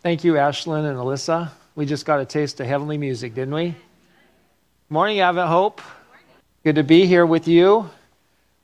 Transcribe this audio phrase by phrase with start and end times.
[0.00, 1.50] Thank you, Ashlyn and Alyssa.
[1.74, 3.74] We just got a taste of heavenly music, didn't we?
[4.88, 5.82] Morning, Advent Hope.
[6.62, 7.90] Good to be here with you.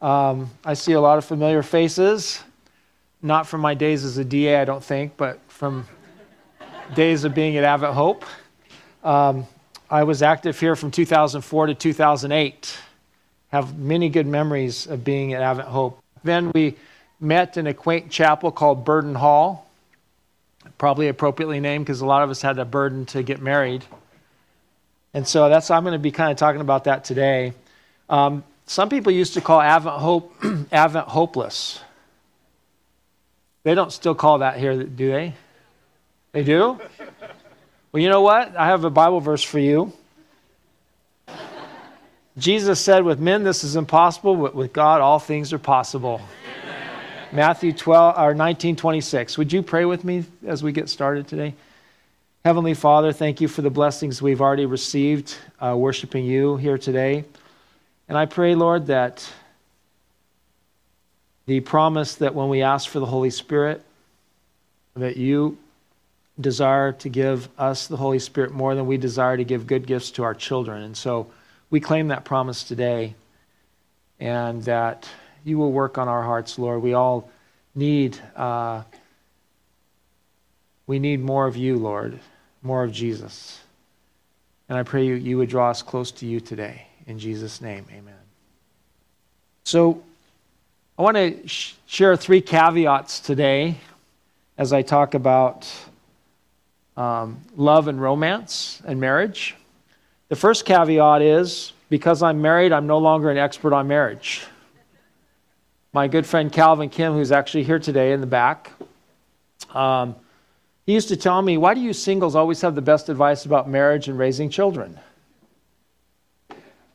[0.01, 2.41] Um, I see a lot of familiar faces,
[3.21, 5.89] not from my days as a DA, I don't think, but from
[6.95, 8.25] days of being at Advent Hope.
[9.03, 9.45] Um,
[9.91, 12.79] I was active here from 2004 to 2008.
[13.49, 15.99] Have many good memories of being at Advent Hope.
[16.23, 16.77] Then we
[17.19, 19.64] met in a quaint chapel called Burden Hall,
[20.79, 23.85] probably appropriately named because a lot of us had a burden to get married.
[25.13, 27.53] And so that's I'm going to be kind of talking about that today.
[28.09, 30.35] Um, some people used to call Advent Hope
[30.73, 31.81] Advent hopeless.
[33.63, 35.35] They don't still call that here, do they?
[36.33, 36.79] They do?
[37.93, 38.57] Well, you know what?
[38.57, 39.93] I have a Bible verse for you.
[42.37, 46.21] Jesus said, With men this is impossible, but with God all things are possible.
[47.35, 49.37] Matthew 12 or 19:26.
[49.39, 51.55] Would you pray with me as we get started today?
[52.45, 57.25] Heavenly Father, thank you for the blessings we've already received uh, worshiping you here today.
[58.09, 59.29] And I pray, Lord, that
[61.47, 63.83] the promise that when we ask for the Holy Spirit,
[64.95, 65.59] that you
[66.41, 70.13] desire to give us the Holy Spirit more than we desire to give good gifts
[70.13, 70.85] to our children.
[70.85, 71.27] And so
[71.69, 73.17] we claim that promise today,
[74.21, 75.09] and that
[75.45, 76.83] you will work on our hearts, Lord.
[76.83, 77.31] We all
[77.75, 78.83] need uh,
[80.87, 82.19] we need more of you, Lord,
[82.63, 83.61] more of Jesus.
[84.69, 86.87] And I pray you, you would draw us close to you today.
[87.07, 88.15] In Jesus' name, amen.
[89.65, 90.03] So
[90.99, 93.77] I want to sh- share three caveats today
[94.59, 95.71] as I talk about
[96.97, 99.57] um, love and romance and marriage.
[100.29, 104.47] The first caveat is because I'm married, I'm no longer an expert on marriage.
[105.95, 108.73] My good friend Calvin Kim, who's actually here today in the back,
[109.73, 110.17] um,
[110.87, 113.71] he used to tell me, Why do you singles always have the best advice about
[113.71, 114.99] marriage and raising children?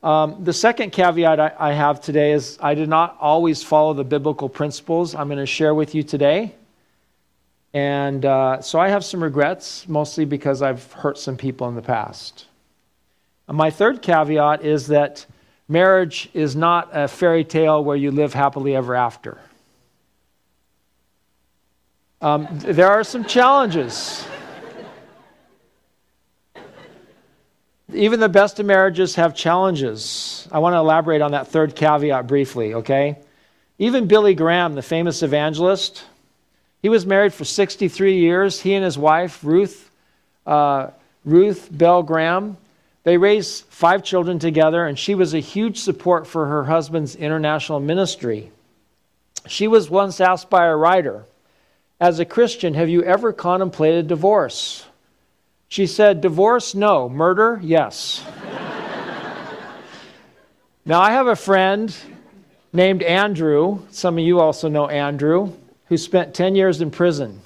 [0.03, 4.03] Um, the second caveat I, I, have today is I did not always follow the
[4.03, 6.53] biblical principles I'm going to share with you today.
[7.73, 11.81] And uh, so I have some regrets, mostly because I've hurt some people in the
[11.81, 12.47] past.
[13.47, 15.25] My third caveat is that
[15.69, 19.37] marriage is not a fairy tale where you live happily ever after.
[22.21, 24.27] Um, there are some challenges.
[27.93, 30.47] Even the best of marriages have challenges.
[30.51, 33.17] I want to elaborate on that third caveat briefly, okay?
[33.77, 36.03] Even Billy Graham, the famous evangelist,
[36.81, 38.61] he was married for 63 years.
[38.61, 39.89] He and his wife, Ruth,
[40.45, 40.89] uh,
[41.25, 42.57] Ruth Bell Graham,
[43.09, 47.79] they raised five children together, and she was a huge support for her husband's international
[47.79, 48.51] ministry.
[49.47, 51.25] She was once asked by a writer,
[51.99, 54.85] As a Christian, have you ever contemplated divorce?
[55.69, 57.09] She said, Divorce, no.
[57.09, 58.23] Murder, yes.
[60.85, 61.91] now, I have a friend
[62.71, 63.79] named Andrew.
[63.89, 65.53] Some of you also know Andrew,
[65.87, 67.41] who spent 10 years in prison.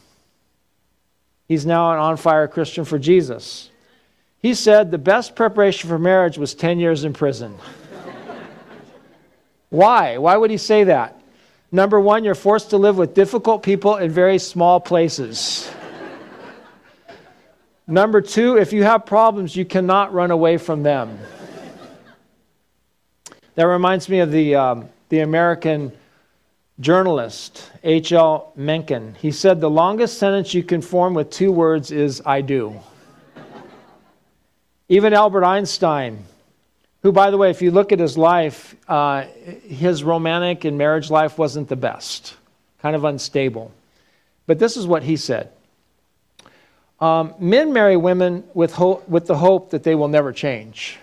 [1.48, 3.70] He's now an on fire Christian for Jesus.
[4.44, 7.58] He said the best preparation for marriage was 10 years in prison.
[9.70, 10.18] Why?
[10.18, 11.20] Why would he say that?
[11.72, 15.72] Number one, you're forced to live with difficult people in very small places.
[17.88, 21.18] Number two, if you have problems, you cannot run away from them.
[23.56, 25.94] That reminds me of the, um, the American
[26.82, 28.52] journalist, H.L.
[28.58, 29.16] Mencken.
[29.22, 32.82] He said, The longest sentence you can form with two words is, I do.
[34.94, 36.24] Even Albert Einstein,
[37.02, 39.24] who, by the way, if you look at his life, uh,
[39.68, 42.36] his romantic and marriage life wasn't the best,
[42.80, 43.72] kind of unstable.
[44.46, 45.50] But this is what he said
[47.00, 51.00] um, men marry women with, hope, with the hope that they will never change.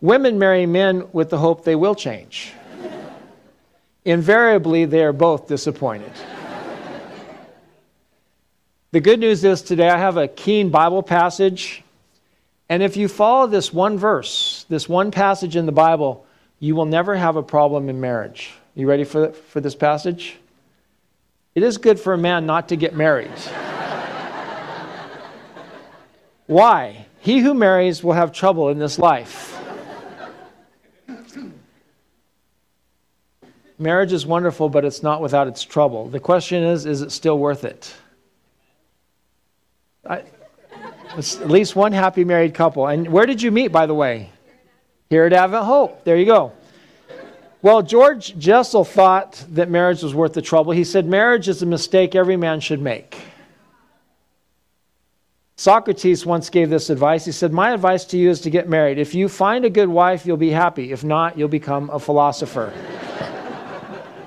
[0.00, 2.52] Women marry men with the hope they will change.
[4.04, 6.12] Invariably, they are both disappointed.
[8.94, 11.82] The good news is today I have a keen Bible passage.
[12.68, 16.24] And if you follow this one verse, this one passage in the Bible,
[16.60, 18.52] you will never have a problem in marriage.
[18.76, 20.36] You ready for, for this passage?
[21.56, 23.32] It is good for a man not to get married.
[26.46, 27.06] Why?
[27.18, 29.60] He who marries will have trouble in this life.
[33.76, 36.08] Marriage is wonderful, but it's not without its trouble.
[36.08, 37.92] The question is is it still worth it?
[40.06, 40.22] I,
[41.16, 42.86] at least one happy married couple.
[42.86, 44.30] And where did you meet, by the way?
[45.10, 46.04] Here at Advent Hope.
[46.04, 46.52] There you go.
[47.62, 50.72] Well, George Jessel thought that marriage was worth the trouble.
[50.72, 53.16] He said, Marriage is a mistake every man should make.
[55.56, 57.24] Socrates once gave this advice.
[57.24, 58.98] He said, My advice to you is to get married.
[58.98, 60.92] If you find a good wife, you'll be happy.
[60.92, 62.72] If not, you'll become a philosopher.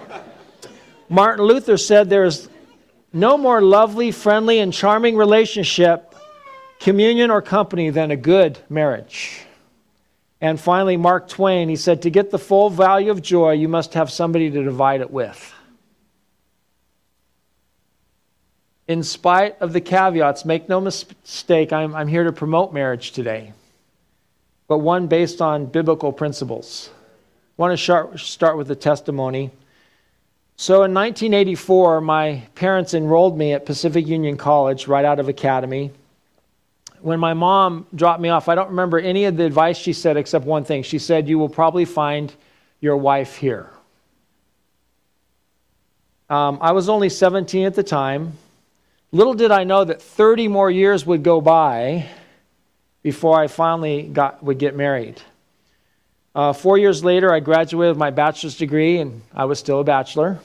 [1.10, 2.50] Martin Luther said, There is
[3.18, 6.16] no more lovely, friendly, and charming relationship,
[6.80, 9.42] communion, or company than a good marriage.
[10.40, 13.96] And finally, Mark Twain, he said, To get the full value of joy, you must
[13.96, 15.54] have somebody to divide it with.
[18.88, 23.52] In spite of the caveats, make no mistake, I'm, I'm here to promote marriage today,
[24.68, 26.90] but one based on biblical principles.
[27.58, 29.52] I want to start with a testimony.
[30.58, 35.92] So in 1984, my parents enrolled me at Pacific Union College right out of academy
[37.02, 40.18] when my mom dropped me off, I don't remember any of the advice she said
[40.18, 40.84] except one thing.
[40.84, 42.34] She said, You will probably find
[42.80, 43.70] your wife here.
[46.30, 48.34] Um, I was only 17 at the time.
[49.12, 52.08] Little did I know that 30 more years would go by
[53.04, 55.22] before I finally got, would get married.
[56.38, 59.84] Uh, four years later, I graduated with my bachelor's degree, and I was still a
[59.84, 60.40] bachelor.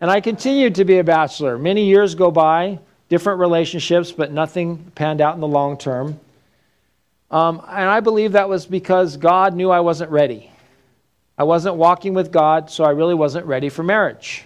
[0.00, 1.58] And I continued to be a bachelor.
[1.58, 2.78] Many years go by
[3.08, 6.20] different relationships, but nothing panned out in the long term.
[7.32, 10.52] Um, and I believe that was because God knew I wasn't ready.
[11.36, 14.44] I wasn't walking with God, so I really wasn't ready for marriage.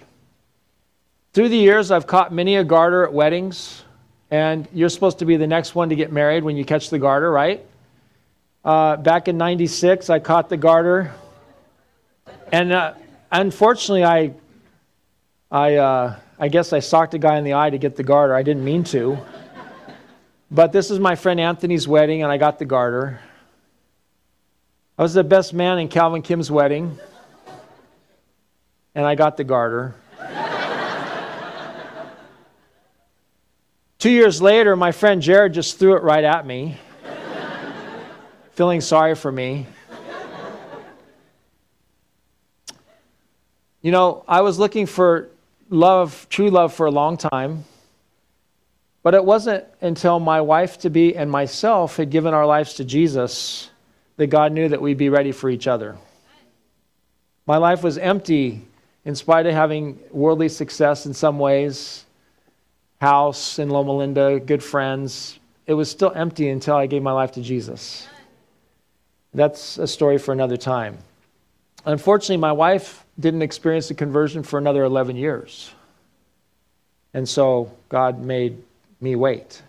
[1.34, 3.82] Through the years, I've caught many a garter at weddings,
[4.30, 6.98] and you're supposed to be the next one to get married when you catch the
[6.98, 7.62] garter, right?
[8.64, 11.12] Uh, back in 96, I caught the garter.
[12.50, 12.94] And uh,
[13.30, 14.32] unfortunately, I,
[15.50, 18.34] I, uh, I guess I socked a guy in the eye to get the garter.
[18.34, 19.18] I didn't mean to.
[20.50, 23.20] But this is my friend Anthony's wedding, and I got the garter.
[24.96, 26.98] I was the best man in Calvin Kim's wedding,
[28.94, 29.94] and I got the garter.
[33.98, 36.78] Two years later, my friend Jared just threw it right at me,
[38.54, 39.66] feeling sorry for me.
[43.82, 45.28] You know, I was looking for
[45.68, 47.64] love, true love for a long time.
[49.02, 52.84] But it wasn't until my wife to be and myself had given our lives to
[52.84, 53.70] Jesus
[54.16, 55.96] that God knew that we'd be ready for each other.
[57.46, 58.62] My life was empty
[59.04, 62.06] in spite of having worldly success in some ways,
[63.02, 65.38] house in Loma Linda, good friends.
[65.66, 68.08] It was still empty until I gave my life to Jesus.
[69.34, 70.98] That's a story for another time.
[71.84, 75.72] Unfortunately, my wife didn't experience the conversion for another 11 years.
[77.12, 78.62] And so God made
[79.00, 79.60] me wait.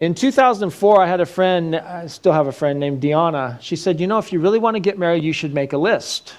[0.00, 3.58] In 2004, I had a friend, I still have a friend named Diana.
[3.60, 5.78] She said, You know, if you really want to get married, you should make a
[5.78, 6.34] list.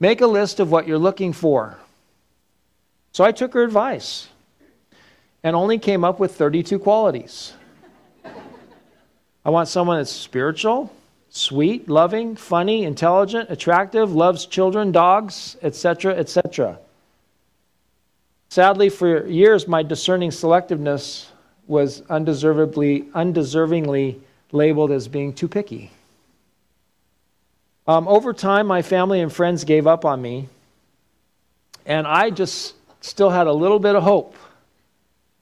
[0.00, 1.78] Make a list of what you're looking for.
[3.12, 4.28] So I took her advice
[5.42, 7.54] and only came up with 32 qualities.
[9.44, 10.90] I want someone that's spiritual,
[11.28, 16.78] sweet, loving, funny, intelligent, attractive, loves children, dogs, etc., etc.
[18.48, 21.26] Sadly, for years, my discerning selectiveness
[21.66, 24.18] was undeservedly, undeservingly
[24.52, 25.90] labeled as being too picky.
[27.86, 30.48] Um, over time, my family and friends gave up on me,
[31.84, 34.34] and I just still had a little bit of hope.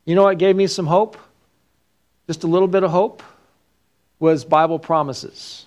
[0.05, 1.17] You know what gave me some hope?
[2.27, 3.23] Just a little bit of hope
[4.23, 5.67] was Bible promises.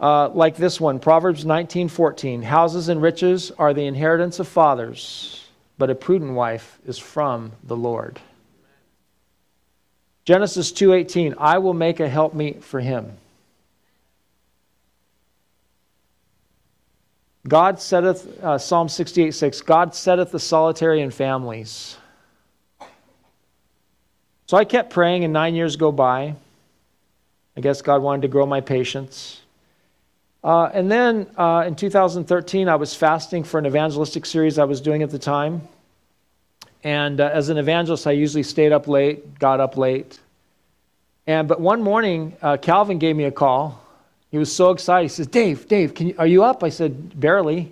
[0.00, 5.46] Uh, like this one, Proverbs 19:14, houses and riches are the inheritance of fathers,
[5.78, 8.20] but a prudent wife is from the Lord.
[10.24, 13.16] Genesis 2:18, I will make a helpmeet for him.
[17.46, 21.96] God setteth, uh, Psalm 68 6, God setteth the solitary in families.
[24.48, 26.34] So I kept praying, and nine years go by.
[27.54, 29.42] I guess God wanted to grow my patience.
[30.42, 34.80] Uh, and then uh, in 2013, I was fasting for an evangelistic series I was
[34.80, 35.68] doing at the time.
[36.82, 40.18] And uh, as an evangelist, I usually stayed up late, got up late.
[41.26, 43.78] And but one morning, uh, Calvin gave me a call.
[44.30, 45.02] He was so excited.
[45.02, 47.70] He says, "Dave, Dave, you, are you up?" I said, "Barely,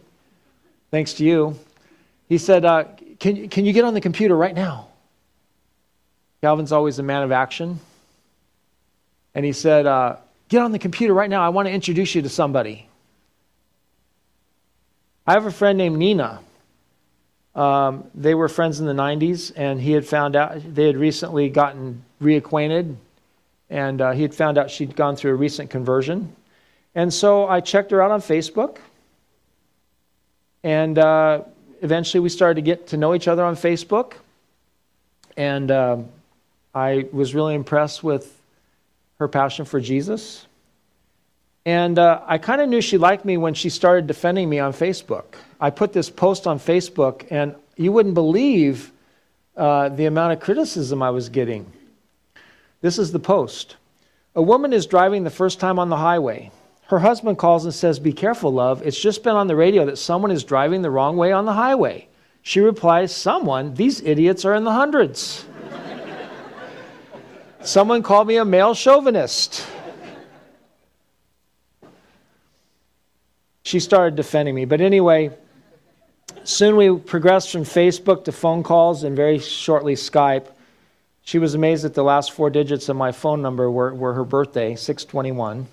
[0.90, 1.58] thanks to you."
[2.28, 2.84] He said, uh,
[3.18, 4.85] "Can can you get on the computer right now?"
[6.46, 7.80] Calvin's always a man of action.
[9.34, 11.42] And he said, uh, Get on the computer right now.
[11.42, 12.88] I want to introduce you to somebody.
[15.26, 16.38] I have a friend named Nina.
[17.56, 21.48] Um, they were friends in the 90s, and he had found out they had recently
[21.48, 22.94] gotten reacquainted,
[23.68, 26.32] and uh, he had found out she'd gone through a recent conversion.
[26.94, 28.76] And so I checked her out on Facebook.
[30.62, 31.42] And uh,
[31.82, 34.12] eventually we started to get to know each other on Facebook.
[35.36, 35.96] And uh,
[36.76, 38.38] I was really impressed with
[39.18, 40.46] her passion for Jesus.
[41.64, 44.74] And uh, I kind of knew she liked me when she started defending me on
[44.74, 45.24] Facebook.
[45.58, 48.92] I put this post on Facebook, and you wouldn't believe
[49.56, 51.64] uh, the amount of criticism I was getting.
[52.82, 53.76] This is the post.
[54.34, 56.50] A woman is driving the first time on the highway.
[56.88, 58.82] Her husband calls and says, Be careful, love.
[58.86, 61.54] It's just been on the radio that someone is driving the wrong way on the
[61.54, 62.06] highway.
[62.42, 63.72] She replies, Someone?
[63.72, 65.46] These idiots are in the hundreds.
[67.66, 69.66] Someone called me a male chauvinist.
[73.64, 74.64] She started defending me.
[74.64, 75.30] But anyway,
[76.44, 80.46] soon we progressed from Facebook to phone calls and very shortly Skype.
[81.24, 84.24] She was amazed that the last four digits of my phone number were, were her
[84.24, 85.66] birthday, 621.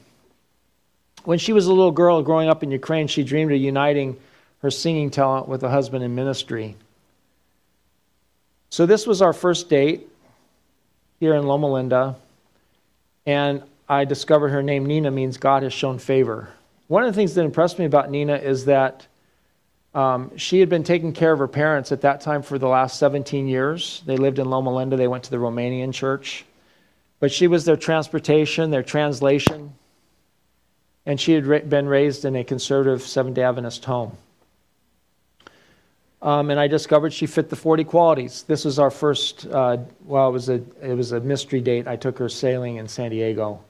[1.25, 4.17] When she was a little girl growing up in Ukraine, she dreamed of uniting
[4.63, 6.75] her singing talent with a husband in ministry.
[8.71, 10.07] So this was our first date
[11.23, 12.17] here in Loma Linda,
[13.25, 16.49] and I discovered her name Nina means God has shown favor.
[16.89, 19.07] One of the things that impressed me about Nina is that
[19.95, 22.99] um, she had been taking care of her parents at that time for the last
[22.99, 24.03] 17 years.
[24.05, 24.97] They lived in Loma Linda.
[24.97, 26.43] They went to the Romanian church.
[27.21, 29.75] But she was their transportation, their translation,
[31.05, 34.17] and she had been raised in a conservative Seventh day Adventist home.
[36.23, 38.43] Um, and I discovered she fit the 40 qualities.
[38.43, 39.75] This was our first, uh,
[40.05, 41.85] well, it was, a, it was a mystery date.
[41.85, 43.61] I took her sailing in San Diego.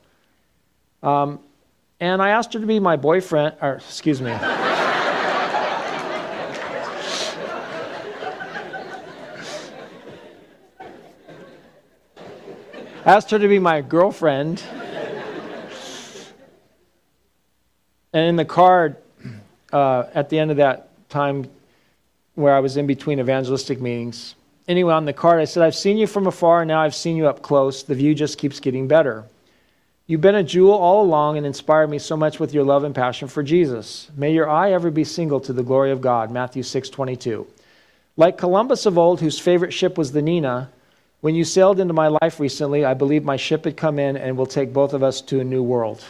[1.02, 1.40] Um,
[2.00, 4.30] and I asked her to be my boyfriend, or excuse me.
[13.04, 14.62] asked her to be my girlfriend.
[18.14, 18.98] and in the card,
[19.72, 21.50] uh, at the end of that time
[22.36, 24.36] where I was in between evangelistic meetings,
[24.68, 27.18] anyway, on the card, I said, I've seen you from afar, and now I've seen
[27.18, 27.84] you up close.
[27.84, 29.26] The view just keeps getting better.
[30.06, 32.94] You've been a jewel all along and inspired me so much with your love and
[32.94, 34.12] passion for Jesus.
[34.18, 36.30] May your eye ever be single to the glory of God.
[36.30, 37.48] Matthew 6:22.
[38.18, 40.70] Like Columbus of old, whose favorite ship was the Nina,
[41.22, 44.38] when you sailed into my life recently, I believe my ship had come in and
[44.38, 46.04] will take both of us to a new world.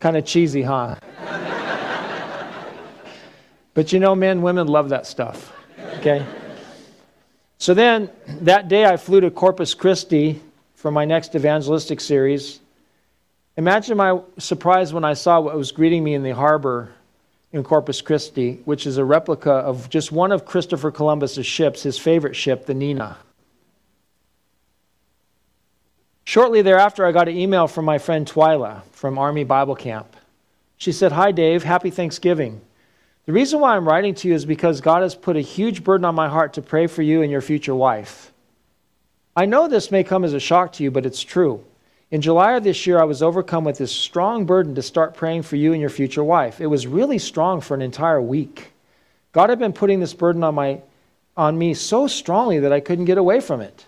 [0.00, 0.96] Kind of cheesy, huh?
[3.74, 5.52] But you know, men, women love that stuff.
[5.98, 6.24] Okay?
[7.58, 10.40] So then, that day I flew to Corpus Christi
[10.74, 12.60] for my next evangelistic series.
[13.56, 16.92] Imagine my surprise when I saw what was greeting me in the harbor
[17.52, 21.98] in Corpus Christi, which is a replica of just one of Christopher Columbus's ships, his
[21.98, 23.18] favorite ship, the Nina.
[26.24, 30.16] Shortly thereafter, I got an email from my friend Twyla from Army Bible Camp.
[30.78, 32.60] She said, Hi, Dave, happy Thanksgiving.
[33.24, 36.04] The reason why I'm writing to you is because God has put a huge burden
[36.04, 38.32] on my heart to pray for you and your future wife.
[39.36, 41.64] I know this may come as a shock to you, but it's true.
[42.10, 45.42] In July of this year, I was overcome with this strong burden to start praying
[45.42, 46.60] for you and your future wife.
[46.60, 48.72] It was really strong for an entire week.
[49.30, 50.82] God had been putting this burden on, my,
[51.36, 53.86] on me so strongly that I couldn't get away from it.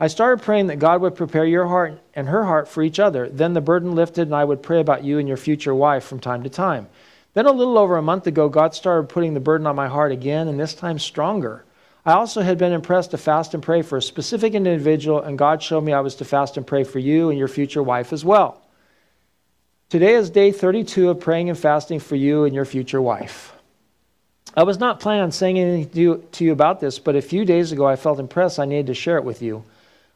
[0.00, 3.28] I started praying that God would prepare your heart and her heart for each other.
[3.28, 6.18] Then the burden lifted, and I would pray about you and your future wife from
[6.18, 6.88] time to time.
[7.34, 10.12] Then, a little over a month ago, God started putting the burden on my heart
[10.12, 11.64] again, and this time stronger.
[12.06, 15.62] I also had been impressed to fast and pray for a specific individual, and God
[15.62, 18.24] showed me I was to fast and pray for you and your future wife as
[18.24, 18.62] well.
[19.88, 23.52] Today is day 32 of praying and fasting for you and your future wife.
[24.56, 27.72] I was not planning on saying anything to you about this, but a few days
[27.72, 29.64] ago I felt impressed I needed to share it with you.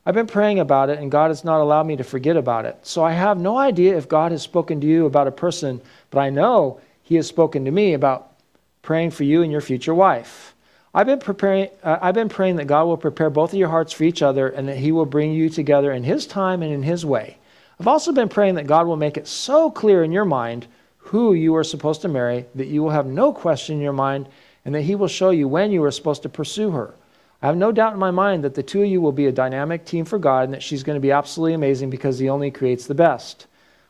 [0.07, 2.79] I've been praying about it, and God has not allowed me to forget about it.
[2.83, 6.21] So I have no idea if God has spoken to you about a person, but
[6.21, 8.35] I know He has spoken to me about
[8.83, 10.55] praying for you and your future wife.
[10.93, 13.95] I've been, preparing, uh, I've been praying that God will prepare both of your hearts
[13.95, 16.83] for each other and that He will bring you together in His time and in
[16.83, 17.39] His way.
[17.81, 20.67] I've also been praying that God will make it so clear in your mind
[20.99, 24.29] who you are supposed to marry that you will have no question in your mind
[24.67, 26.93] and that He will show you when you are supposed to pursue her.
[27.41, 29.33] I have no doubt in my mind that the two of you will be a
[29.33, 32.51] dynamic team for God and that she's going to be absolutely amazing because He only
[32.51, 33.47] creates the best.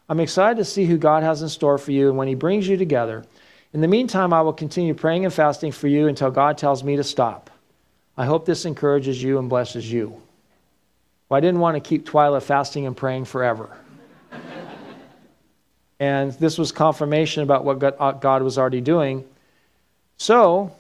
[0.09, 2.67] I'm excited to see who God has in store for you and when He brings
[2.67, 3.25] you together.
[3.75, 6.97] In the meantime, I will continue praying and fasting for you until God tells me
[6.97, 7.50] to stop.
[8.17, 10.21] I hope this encourages you and blesses you.
[11.29, 13.77] Well, I didn't want to keep Twyla fasting and praying forever.
[16.00, 19.25] and this was confirmation about what uh, God was already doing.
[20.17, 20.73] So,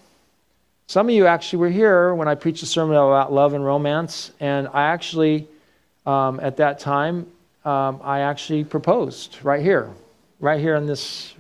[0.86, 4.32] some of you actually were here when I preached a sermon about love and romance,
[4.40, 5.46] and I actually,
[6.06, 7.26] um, at that time,
[7.64, 9.90] um, I actually proposed right here.
[10.40, 11.34] right here in this.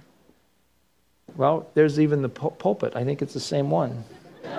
[1.36, 2.94] Well, there's even the pulpit.
[2.96, 4.04] I think it's the same one.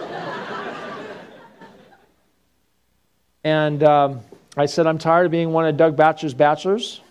[3.44, 4.22] and um,
[4.56, 7.02] I said, I'm tired of being one of Doug Batchelor's bachelors.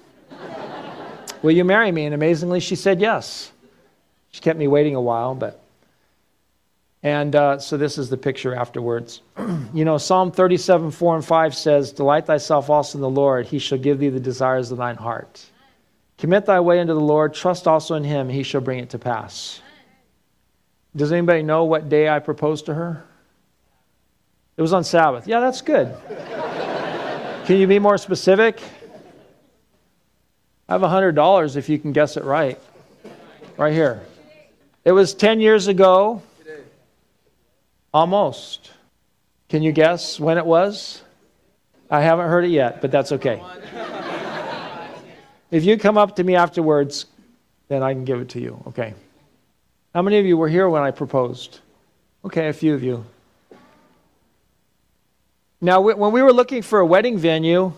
[1.42, 2.04] Will you marry me?
[2.04, 3.52] And amazingly, she said yes.
[4.30, 5.62] She kept me waiting a while, but.
[7.02, 9.22] And uh, so this is the picture afterwards.
[9.72, 13.58] you know, Psalm 37, 4 and 5 says, Delight thyself also in the Lord, he
[13.58, 15.44] shall give thee the desires of thine heart.
[16.18, 18.98] Commit thy way unto the Lord, trust also in him, he shall bring it to
[18.98, 19.62] pass.
[20.96, 23.04] Does anybody know what day I proposed to her?
[24.56, 25.28] It was on Sabbath.
[25.28, 25.94] Yeah, that's good.
[27.46, 28.60] Can you be more specific?
[30.68, 32.60] I have $100 if you can guess it right.
[33.56, 34.02] Right here.
[34.84, 36.22] It was 10 years ago.
[37.98, 38.70] Almost.
[39.48, 41.02] Can you guess when it was?
[41.90, 43.42] I haven't heard it yet, but that's okay.
[45.50, 47.06] if you come up to me afterwards,
[47.66, 48.62] then I can give it to you.
[48.68, 48.94] Okay.
[49.92, 51.58] How many of you were here when I proposed?
[52.24, 53.04] Okay, a few of you.
[55.60, 57.72] Now, when we were looking for a wedding venue,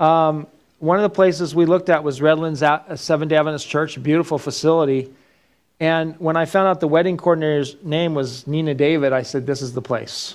[0.00, 0.46] um,
[0.78, 2.60] one of the places we looked at was Redlands
[2.94, 5.12] Seventh Adventist Church, beautiful facility.
[5.84, 9.60] And when I found out the wedding coordinator's name was Nina David, I said, This
[9.60, 10.34] is the place.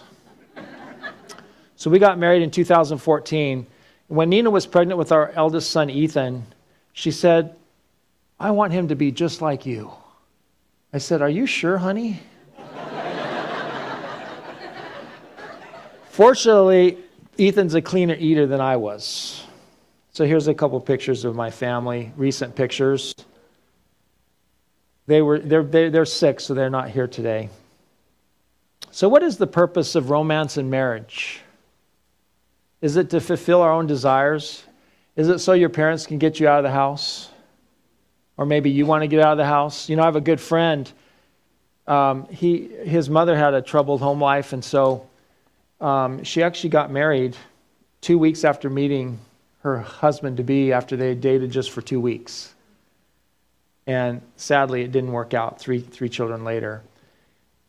[1.75, 3.65] so we got married in 2014.
[4.09, 6.45] When Nina was pregnant with our eldest son, Ethan,
[6.93, 7.55] she said,
[8.39, 9.91] I want him to be just like you.
[10.93, 12.19] I said, Are you sure, honey?
[16.11, 16.99] Fortunately,
[17.39, 19.47] Ethan's a cleaner eater than I was.
[20.11, 23.15] So here's a couple pictures of my family, recent pictures.
[25.09, 27.49] They were, they're, they're sick, so they're not here today.
[28.91, 31.41] So, what is the purpose of romance and marriage?
[32.79, 34.63] Is it to fulfill our own desires?
[35.15, 37.31] Is it so your parents can get you out of the house?
[38.37, 39.89] Or maybe you want to get out of the house?
[39.89, 40.91] You know, I have a good friend.
[41.87, 45.07] Um, he, his mother had a troubled home life, and so
[45.81, 47.35] um, she actually got married
[48.01, 49.17] two weeks after meeting
[49.63, 52.53] her husband to be after they dated just for two weeks.
[53.89, 56.83] And sadly, it didn't work out, three, three children later.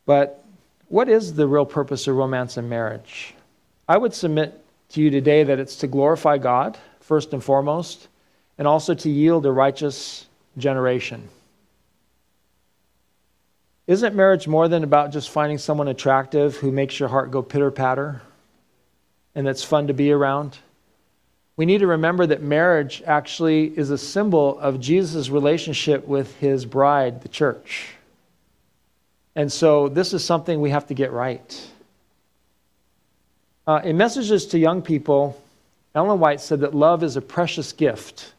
[0.04, 0.44] But
[0.88, 3.32] what is the real purpose of romance and marriage?
[3.88, 8.08] I would submit to you today that it's to glorify God, first and foremost,
[8.58, 10.26] and also to yield a righteous
[10.58, 11.26] generation.
[13.86, 17.70] Isn't marriage more than about just finding someone attractive who makes your heart go pitter
[17.70, 18.20] patter
[19.34, 20.58] and that's fun to be around?
[21.60, 26.64] We need to remember that marriage actually is a symbol of Jesus' relationship with his
[26.64, 27.90] bride, the church.
[29.36, 31.70] And so this is something we have to get right.
[33.66, 35.38] Uh, in messages to young people,
[35.94, 38.32] Ellen White said that love is a precious gift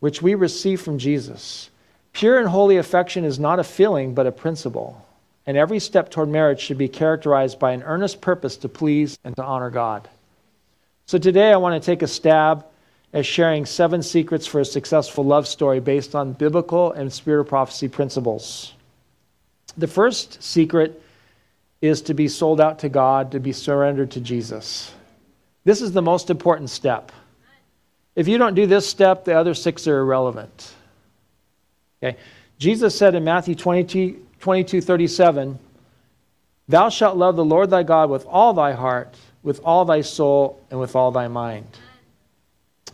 [0.00, 1.70] which we receive from Jesus.
[2.12, 5.02] Pure and holy affection is not a feeling, but a principle.
[5.46, 9.34] And every step toward marriage should be characterized by an earnest purpose to please and
[9.36, 10.10] to honor God.
[11.06, 12.66] So today I want to take a stab
[13.12, 17.86] at sharing seven secrets for a successful love story based on biblical and spirit prophecy
[17.86, 18.72] principles.
[19.78, 21.00] The first secret
[21.80, 24.92] is to be sold out to God, to be surrendered to Jesus.
[25.62, 27.12] This is the most important step.
[28.16, 30.74] If you don't do this step, the other six are irrelevant.
[32.02, 32.18] Okay.
[32.58, 35.58] Jesus said in Matthew 22, 22 37,
[36.66, 40.60] Thou shalt love the Lord thy God with all thy heart with all thy soul
[40.72, 41.68] and with all thy mind.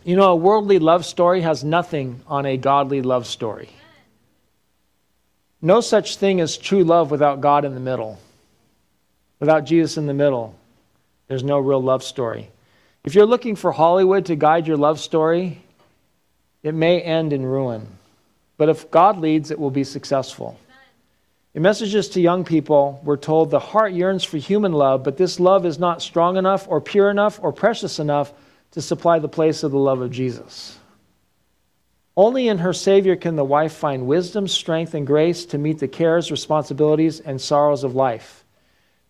[0.03, 3.69] You know, a worldly love story has nothing on a godly love story.
[5.63, 8.19] No such thing as true love without God in the middle.
[9.39, 10.53] Without Jesus in the middle,
[11.27, 12.51] there's no real love story.
[13.03, 15.63] If you're looking for Hollywood to guide your love story,
[16.61, 17.87] it may end in ruin.
[18.57, 20.59] But if God leads, it will be successful.
[21.55, 25.39] In messages to young people, we're told the heart yearns for human love, but this
[25.39, 28.33] love is not strong enough or pure enough or precious enough
[28.71, 30.79] to supply the place of the love of Jesus.
[32.17, 35.87] Only in her Savior can the wife find wisdom, strength, and grace to meet the
[35.87, 38.43] cares, responsibilities, and sorrows of life.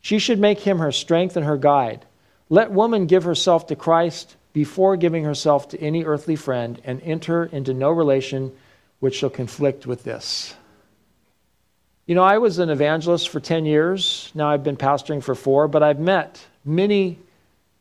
[0.02, 2.06] She should make him her strength and her guide.
[2.50, 7.46] Let woman give herself to Christ before giving herself to any earthly friend and enter
[7.46, 8.52] into no relation
[9.00, 10.56] which shall conflict with this.
[12.06, 14.30] You know, I was an evangelist for 10 years.
[14.36, 17.18] Now I've been pastoring for four, but I've met many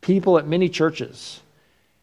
[0.01, 1.41] people at many churches.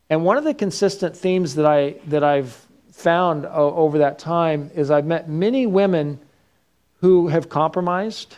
[0.09, 4.91] And one of the consistent themes that, I, that I've found over that time is
[4.91, 6.19] I've met many women
[6.99, 8.35] who have compromised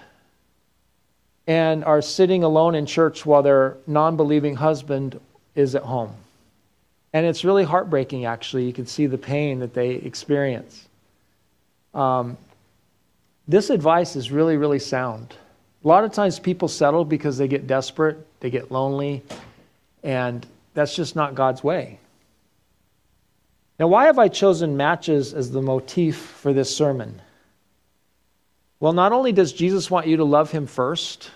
[1.48, 5.20] and are sitting alone in church while their non believing husband
[5.56, 6.14] is at home.
[7.14, 8.66] And it's really heartbreaking, actually.
[8.66, 10.88] You can see the pain that they experience.
[11.96, 12.38] Um,
[13.52, 15.36] this advice is really, really sound.
[15.84, 19.24] A lot of times people settle because they get desperate, they get lonely,
[20.04, 22.00] and that's just not God's way.
[23.80, 27.20] Now, why have I chosen matches as the motif for this sermon?
[28.80, 31.32] Well, not only does Jesus want you to love him first,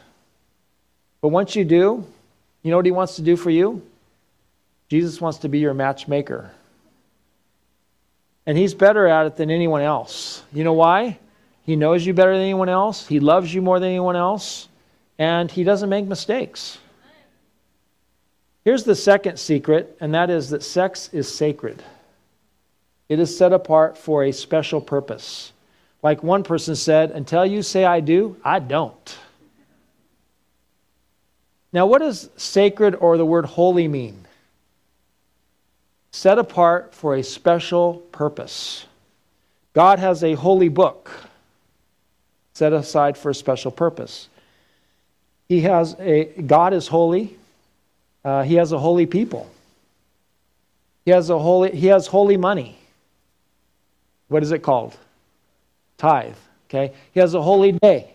[1.21, 2.05] but once you do,
[2.61, 3.81] you know what he wants to do for you?
[4.89, 6.51] Jesus wants to be your matchmaker.
[8.45, 10.43] And he's better at it than anyone else.
[10.53, 11.17] You know why?
[11.65, 14.69] He knows you better than anyone else, he loves you more than anyone else,
[15.17, 16.77] and he doesn't make mistakes.
[18.63, 21.83] Here's the second secret, and that is that sex is sacred.
[23.09, 25.53] It is set apart for a special purpose.
[26.01, 29.17] Like one person said, until you say I do, I don't.
[31.73, 34.25] Now, what does sacred or the word holy mean?
[36.11, 38.85] Set apart for a special purpose.
[39.73, 41.11] God has a holy book
[42.55, 44.29] set aside for a special purpose.
[45.47, 47.37] He has a God is holy.
[48.23, 49.51] Uh, he has a holy people.
[51.03, 51.75] He has a holy.
[51.75, 52.77] He has holy money.
[54.29, 54.97] What is it called?
[55.97, 56.35] Tithe.
[56.69, 56.95] Okay.
[57.13, 58.13] He has a holy day,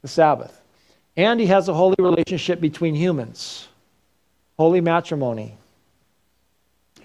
[0.00, 0.58] the Sabbath,
[1.16, 3.68] and he has a holy relationship between humans,
[4.56, 5.56] holy matrimony.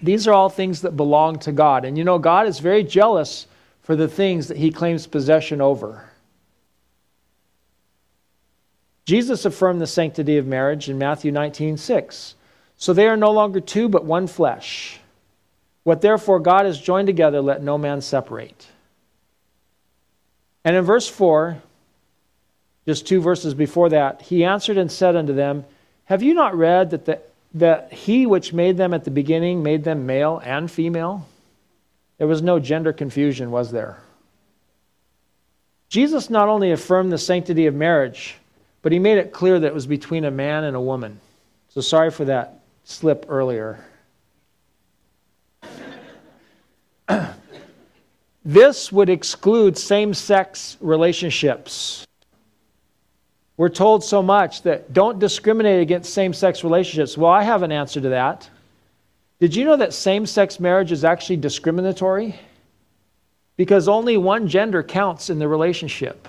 [0.00, 3.47] These are all things that belong to God, and you know God is very jealous
[3.88, 6.10] for the things that he claims possession over.
[9.06, 12.34] Jesus affirmed the sanctity of marriage in Matthew 19 6.
[12.76, 15.00] So they are no longer two, but one flesh.
[15.84, 18.66] What therefore God has joined together, let no man separate.
[20.66, 21.56] And in verse 4,
[22.84, 25.64] just two verses before that, he answered and said unto them,
[26.04, 27.22] Have you not read that, the,
[27.54, 31.26] that he which made them at the beginning made them male and female?
[32.18, 33.98] There was no gender confusion, was there?
[35.88, 38.36] Jesus not only affirmed the sanctity of marriage,
[38.82, 41.18] but he made it clear that it was between a man and a woman.
[41.70, 43.78] So sorry for that slip earlier.
[48.44, 52.04] this would exclude same sex relationships.
[53.56, 57.18] We're told so much that don't discriminate against same sex relationships.
[57.18, 58.48] Well, I have an answer to that.
[59.40, 62.34] Did you know that same sex marriage is actually discriminatory?
[63.56, 66.28] Because only one gender counts in the relationship.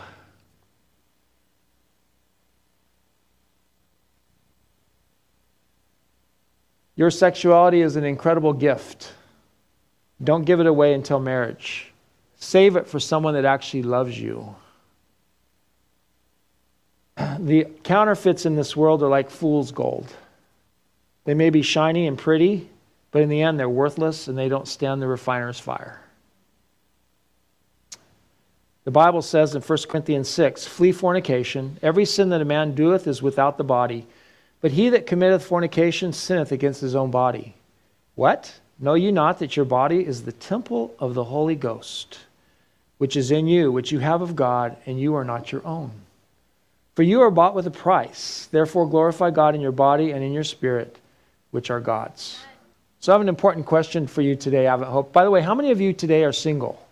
[6.95, 9.13] Your sexuality is an incredible gift.
[10.21, 11.91] Don't give it away until marriage.
[12.39, 14.55] Save it for someone that actually loves you.
[17.39, 20.13] The counterfeits in this world are like fool's gold.
[21.23, 22.69] They may be shiny and pretty,
[23.11, 26.01] but in the end, they're worthless and they don't stand the refiner's fire.
[28.85, 31.77] The Bible says in 1 Corinthians 6 Flee fornication.
[31.81, 34.07] Every sin that a man doeth is without the body,
[34.61, 37.55] but he that committeth fornication sinneth against his own body.
[38.15, 38.59] What?
[38.79, 42.19] Know ye not that your body is the temple of the Holy Ghost,
[42.97, 45.91] which is in you, which you have of God, and you are not your own?
[46.95, 48.47] For you are bought with a price.
[48.51, 50.97] Therefore glorify God in your body and in your spirit,
[51.51, 52.39] which are God's.
[52.99, 55.13] So I have an important question for you today, I hope.
[55.13, 56.85] By the way, how many of you today are single?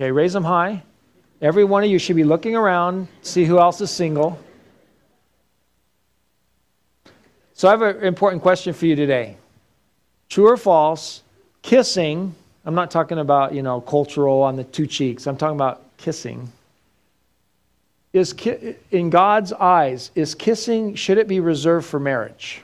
[0.00, 0.82] Okay, raise them high.
[1.42, 4.38] Every one of you should be looking around, see who else is single.
[7.52, 9.36] So I have an important question for you today.
[10.30, 11.22] True or false,
[11.60, 12.34] kissing,
[12.64, 15.26] I'm not talking about, you know, cultural on the two cheeks.
[15.26, 16.50] I'm talking about kissing.
[18.12, 22.62] Is ki- in God's eyes, is kissing should it be reserved for marriage?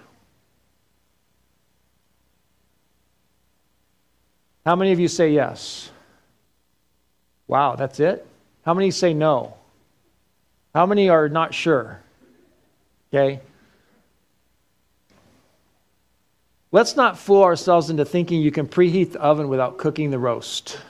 [4.66, 5.92] How many of you say yes?
[7.46, 8.26] Wow, that's it?
[8.64, 9.54] How many say no?
[10.74, 12.02] How many are not sure?
[13.14, 13.40] Okay.
[16.72, 20.80] Let's not fool ourselves into thinking you can preheat the oven without cooking the roast.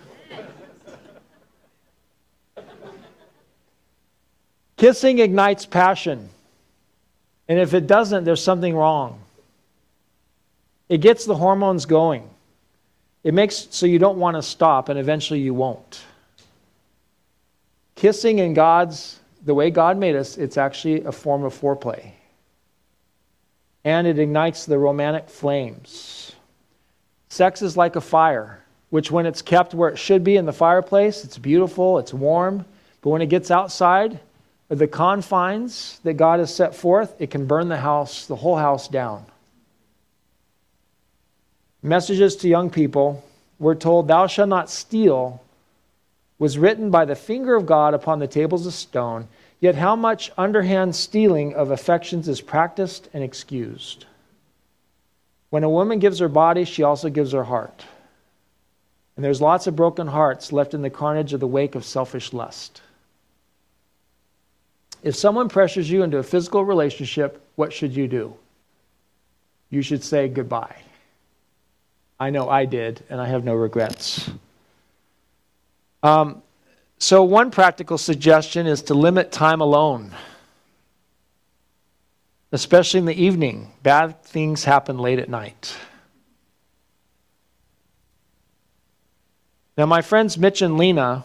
[4.79, 6.31] Kissing ignites passion.
[7.47, 9.21] And if it doesn't, there's something wrong.
[10.89, 12.31] It gets the hormones going.
[13.27, 16.01] It makes so you don't want to stop, and eventually you won't.
[17.97, 22.13] Kissing in God's, the way God made us, it's actually a form of foreplay.
[23.83, 26.37] And it ignites the romantic flames.
[27.29, 30.53] Sex is like a fire, which when it's kept where it should be in the
[30.53, 32.65] fireplace, it's beautiful, it's warm.
[33.03, 34.21] But when it gets outside
[34.69, 38.87] the confines that God has set forth, it can burn the house, the whole house
[38.87, 39.27] down.
[41.87, 43.23] Messages to young people,
[43.61, 45.41] we're told, Thou shalt not steal,
[46.37, 49.29] was written by the finger of God upon the tables of stone.
[49.61, 54.05] Yet how much underhand stealing of affections is practiced and excused?
[55.51, 57.85] When a woman gives her body, she also gives her heart.
[59.15, 62.33] And there's lots of broken hearts left in the carnage of the wake of selfish
[62.33, 62.83] lust.
[65.05, 68.35] If someone pressures you into a physical relationship, what should you do?
[69.71, 70.75] You should say goodbye.
[72.19, 74.31] I know I did, and I have no regrets.
[76.03, 76.43] Um,
[76.99, 80.13] so, one practical suggestion is to limit time alone,
[82.53, 83.73] especially in the evening.
[83.83, 85.77] Bad things happen late at night.
[89.77, 91.25] Now, my friends Mitch and Lena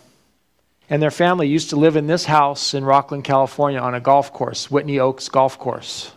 [0.89, 4.34] and their family used to live in this house in Rocklin, California on a golf
[4.34, 6.12] course, Whitney Oaks Golf Course.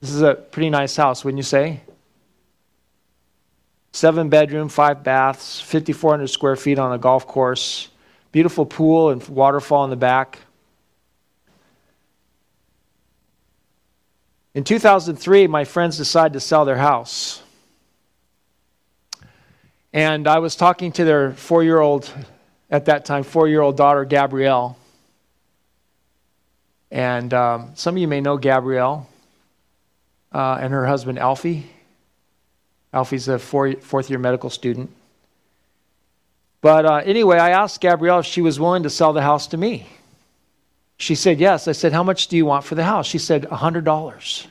[0.00, 1.80] This is a pretty nice house, wouldn't you say?
[3.92, 7.88] Seven bedroom, five baths, 5,400 square feet on a golf course,
[8.32, 10.38] beautiful pool and waterfall in the back.
[14.54, 17.42] In 2003, my friends decided to sell their house.
[19.92, 22.12] And I was talking to their four year old,
[22.70, 24.76] at that time, four year old daughter, Gabrielle.
[26.90, 29.08] And um, some of you may know Gabrielle
[30.32, 31.70] uh, and her husband, Alfie.
[32.92, 34.90] Alfie's a four, fourth year medical student.
[36.60, 39.56] But uh, anyway, I asked Gabrielle if she was willing to sell the house to
[39.56, 39.86] me.
[40.96, 41.68] She said yes.
[41.68, 43.06] I said, How much do you want for the house?
[43.06, 44.46] She said, $100.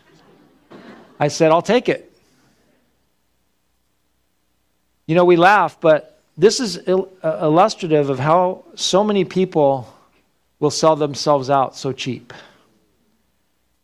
[1.19, 2.11] I said, I'll take it.
[5.07, 7.05] You know, we laugh, but this is uh,
[7.41, 9.93] illustrative of how so many people
[10.59, 12.33] will sell themselves out so cheap.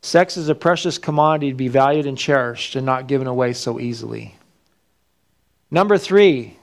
[0.01, 3.79] Sex is a precious commodity to be valued and cherished and not given away so
[3.79, 4.35] easily.
[5.73, 6.55] Number three,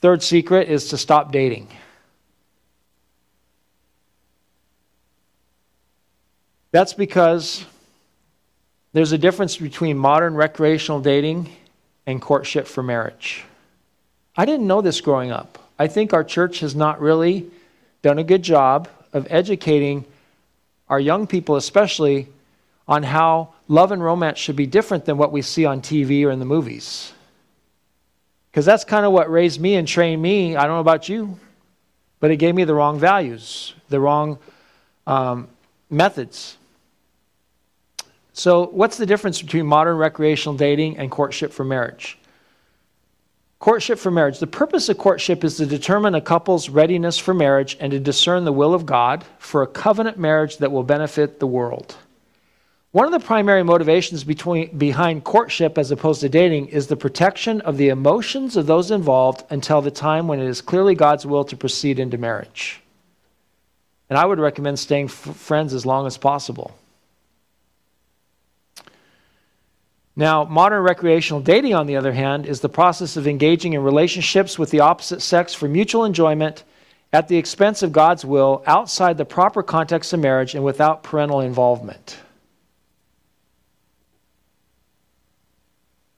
[0.00, 1.68] third secret is to stop dating.
[6.70, 7.66] That's because
[8.94, 11.50] there's a difference between modern recreational dating
[12.06, 13.44] and courtship for marriage.
[14.34, 15.58] I didn't know this growing up.
[15.78, 17.50] I think our church has not really
[18.00, 20.06] done a good job of educating
[20.88, 22.28] our young people, especially,
[22.88, 26.30] on how love and romance should be different than what we see on TV or
[26.30, 27.13] in the movies.
[28.54, 30.54] Because that's kind of what raised me and trained me.
[30.54, 31.40] I don't know about you,
[32.20, 34.38] but it gave me the wrong values, the wrong
[35.08, 35.48] um,
[35.90, 36.56] methods.
[38.32, 42.16] So, what's the difference between modern recreational dating and courtship for marriage?
[43.58, 44.38] Courtship for marriage.
[44.38, 48.44] The purpose of courtship is to determine a couple's readiness for marriage and to discern
[48.44, 51.96] the will of God for a covenant marriage that will benefit the world.
[52.94, 57.60] One of the primary motivations between, behind courtship as opposed to dating is the protection
[57.62, 61.44] of the emotions of those involved until the time when it is clearly God's will
[61.46, 62.80] to proceed into marriage.
[64.08, 66.72] And I would recommend staying friends as long as possible.
[70.14, 74.56] Now, modern recreational dating, on the other hand, is the process of engaging in relationships
[74.56, 76.62] with the opposite sex for mutual enjoyment
[77.12, 81.40] at the expense of God's will outside the proper context of marriage and without parental
[81.40, 82.18] involvement.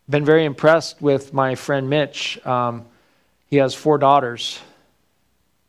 [0.08, 2.44] Been very impressed with my friend Mitch.
[2.46, 2.84] Um,
[3.48, 4.60] he has four daughters.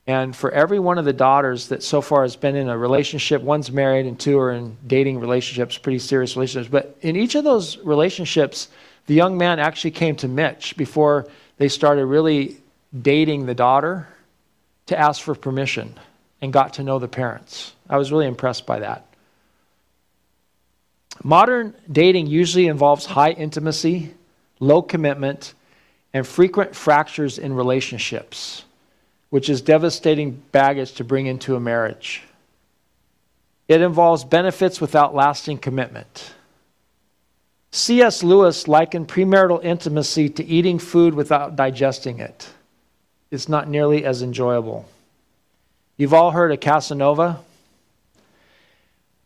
[0.05, 3.41] And for every one of the daughters that so far has been in a relationship,
[3.41, 6.71] one's married and two are in dating relationships, pretty serious relationships.
[6.71, 8.69] But in each of those relationships,
[9.07, 12.57] the young man actually came to Mitch before they started really
[13.01, 14.07] dating the daughter
[14.85, 15.93] to ask for permission
[16.41, 17.73] and got to know the parents.
[17.89, 19.05] I was really impressed by that.
[21.23, 24.13] Modern dating usually involves high intimacy,
[24.59, 25.53] low commitment,
[26.13, 28.63] and frequent fractures in relationships
[29.29, 32.23] which is devastating baggage to bring into a marriage.
[33.67, 36.33] It involves benefits without lasting commitment.
[37.71, 38.23] C.S.
[38.23, 42.49] Lewis likened premarital intimacy to eating food without digesting it.
[43.29, 44.85] It's not nearly as enjoyable.
[45.97, 47.41] You've all heard of Casanova.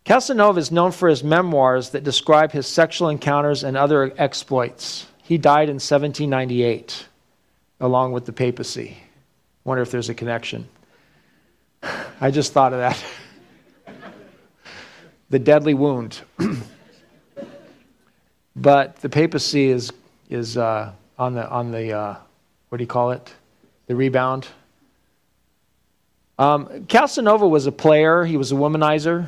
[0.04, 5.06] Casanova is known for his memoirs that describe his sexual encounters and other exploits.
[5.24, 7.08] He died in 1798,
[7.80, 8.98] along with the papacy.
[9.64, 10.68] Wonder if there's a connection.
[12.22, 13.04] I just thought of that.
[15.30, 16.22] the deadly wound.
[18.56, 19.92] but the papacy is,
[20.30, 22.16] is uh, on the, on the uh,
[22.70, 23.34] what do you call it?
[23.88, 24.48] The rebound.
[26.40, 29.28] Um, Casanova was a player, he was a womanizer.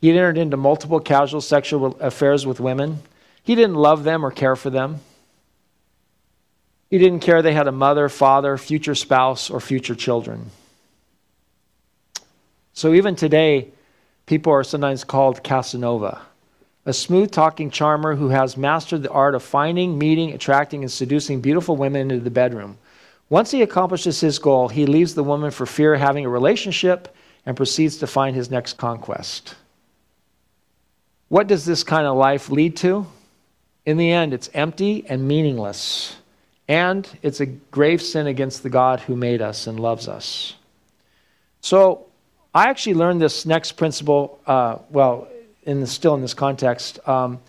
[0.00, 2.98] He entered into multiple casual sexual affairs with women.
[3.42, 5.00] He didn't love them or care for them.
[6.90, 10.50] He didn't care they had a mother, father, future spouse, or future children.
[12.72, 13.68] So even today,
[14.26, 16.22] people are sometimes called Casanova,
[16.86, 21.40] a smooth talking charmer who has mastered the art of finding, meeting, attracting, and seducing
[21.40, 22.78] beautiful women into the bedroom.
[23.28, 27.14] Once he accomplishes his goal, he leaves the woman for fear of having a relationship
[27.46, 29.54] and proceeds to find his next conquest.
[31.28, 33.06] What does this kind of life lead to?
[33.84, 36.16] In the end, it's empty and meaningless.
[36.68, 40.54] And it's a grave sin against the God who made us and loves us.
[41.60, 42.06] So,
[42.54, 45.28] I actually learned this next principle, uh, well,
[45.62, 46.98] in the, still in this context.
[47.08, 47.40] Um,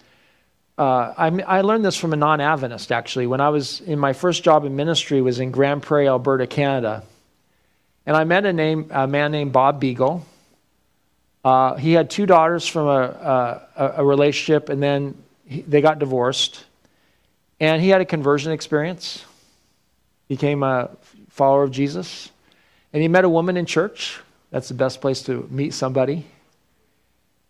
[0.77, 3.27] uh, I, I, learned this from a non-Adventist, actually.
[3.27, 7.03] When I was in my first job in ministry was in Grand Prairie, Alberta, Canada.
[8.05, 10.25] And I met a, name, a man named Bob Beagle.
[11.43, 15.15] Uh, he had two daughters from a, a, a relationship, and then
[15.51, 16.63] he, they got divorced.
[17.59, 19.23] And he had a conversion experience,
[20.27, 20.89] became a
[21.29, 22.31] follower of Jesus.
[22.93, 24.19] And he met a woman in church.
[24.49, 26.25] That's the best place to meet somebody.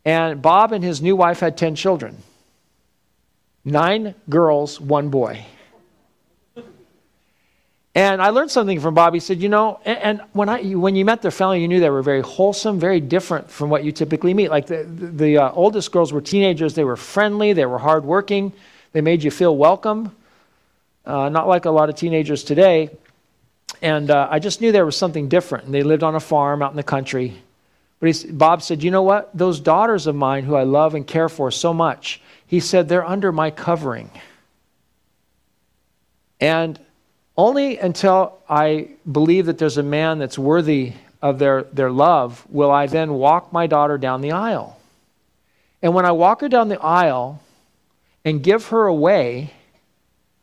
[0.04, 2.18] And Bob and his new wife had 10 children
[3.64, 5.46] nine girls, one boy.
[7.94, 9.14] And I learned something from Bob.
[9.14, 11.82] He said, you know, and, and when I when you met their family, you knew
[11.82, 14.50] they were very wholesome, very different from what you typically meet.
[14.50, 16.74] Like the the uh, oldest girls were teenagers.
[16.74, 17.52] They were friendly.
[17.52, 18.54] They were hardworking.
[18.94, 20.16] They made you feel welcome.
[21.06, 22.90] Uh, not like a lot of teenagers today.
[23.82, 25.66] And uh, I just knew there was something different.
[25.66, 27.42] And they lived on a farm out in the country.
[28.00, 29.36] But he, Bob said, you know what?
[29.36, 33.06] Those daughters of mine who I love and care for so much, he said, they're
[33.06, 34.12] under my covering.
[36.40, 36.80] And
[37.42, 42.70] only until I believe that there's a man that's worthy of their, their love will
[42.70, 44.80] I then walk my daughter down the aisle.
[45.82, 47.42] And when I walk her down the aisle
[48.24, 49.54] and give her away,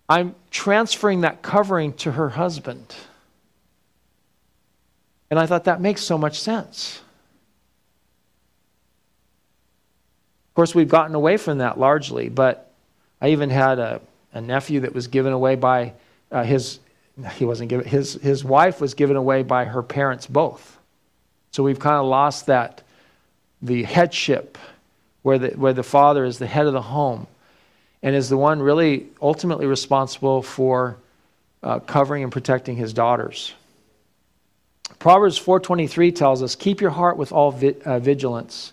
[0.09, 2.97] I'm transferring that covering to her husband.
[5.31, 7.01] And I thought that makes so much sense.
[10.51, 12.73] Of course, we've gotten away from that largely, but
[13.21, 14.01] I even had a,
[14.33, 15.93] a nephew that was given away by
[16.33, 16.81] uh, his
[17.35, 20.79] he wasn't given his his wife was given away by her parents both.
[21.51, 22.83] So we've kind of lost that
[23.61, 24.57] the headship
[25.23, 27.27] where the where the father is the head of the home
[28.03, 30.97] and is the one really ultimately responsible for
[31.63, 33.53] uh, covering and protecting his daughters.
[34.99, 38.73] Proverbs 4:23 tells us, "Keep your heart with all vi- uh, vigilance,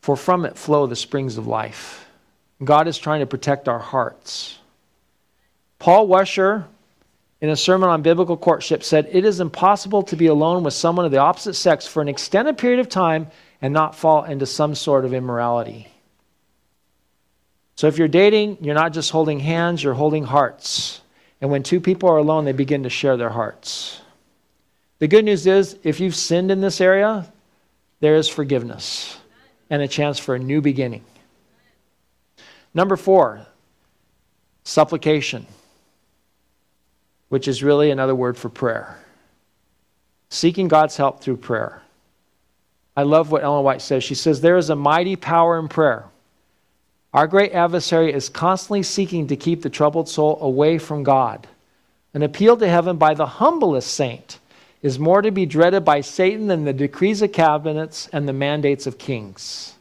[0.00, 2.06] for from it flow the springs of life."
[2.62, 4.58] God is trying to protect our hearts.
[5.78, 6.66] Paul Washer
[7.40, 11.04] in a sermon on biblical courtship, said, It is impossible to be alone with someone
[11.04, 13.28] of the opposite sex for an extended period of time
[13.60, 15.88] and not fall into some sort of immorality.
[17.76, 21.02] So if you're dating, you're not just holding hands, you're holding hearts.
[21.40, 24.00] And when two people are alone, they begin to share their hearts.
[24.98, 27.30] The good news is, if you've sinned in this area,
[28.00, 29.18] there is forgiveness
[29.68, 31.04] and a chance for a new beginning.
[32.72, 33.46] Number four,
[34.64, 35.46] supplication
[37.28, 38.98] which is really another word for prayer.
[40.28, 41.82] Seeking God's help through prayer.
[42.96, 44.02] I love what Ellen White says.
[44.04, 46.04] She says, There is a mighty power in prayer.
[47.12, 51.46] Our great adversary is constantly seeking to keep the troubled soul away from God.
[52.14, 54.38] An appeal to heaven by the humblest saint
[54.82, 58.86] is more to be dreaded by Satan than the decrees of cabinets and the mandates
[58.86, 59.74] of kings.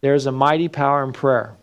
[0.00, 1.54] There is a mighty power in prayer.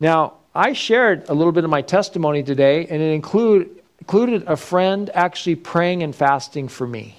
[0.00, 4.56] Now, I shared a little bit of my testimony today, and it include, included a
[4.56, 7.16] friend actually praying and fasting for me.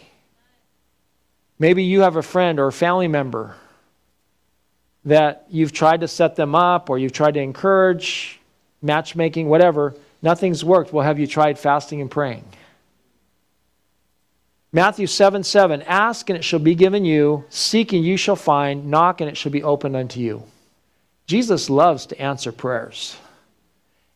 [1.60, 3.56] Maybe you have a friend or a family member
[5.06, 8.40] that you've tried to set them up or you've tried to encourage,
[8.82, 9.96] matchmaking, whatever.
[10.22, 10.94] Nothing's worked.
[10.94, 12.46] Well, have you tried fasting and praying?
[14.72, 18.90] Matthew 7 7 Ask and it shall be given you, seek and you shall find,
[18.90, 20.44] knock and it shall be opened unto you.
[21.26, 23.18] Jesus loves to answer prayers.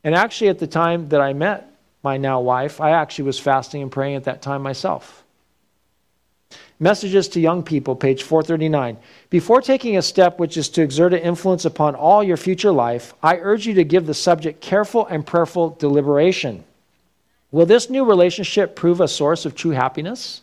[0.04, 1.70] And actually, at the time that I met
[2.04, 5.24] my now wife, I actually was fasting and praying at that time myself.
[6.80, 8.98] Messages to young people, page 439.
[9.30, 13.14] Before taking a step which is to exert an influence upon all your future life,
[13.24, 16.66] I urge you to give the subject careful and prayerful deliberation.
[17.52, 20.42] Will this new relationship prove a source of true happiness?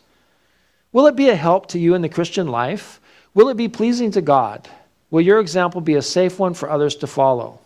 [0.93, 3.01] Will it be a help to you in the Christian life?
[3.35, 4.69] Will it be pleasing to God?
[5.11, 7.59] Will your example be a safe one for others to follow?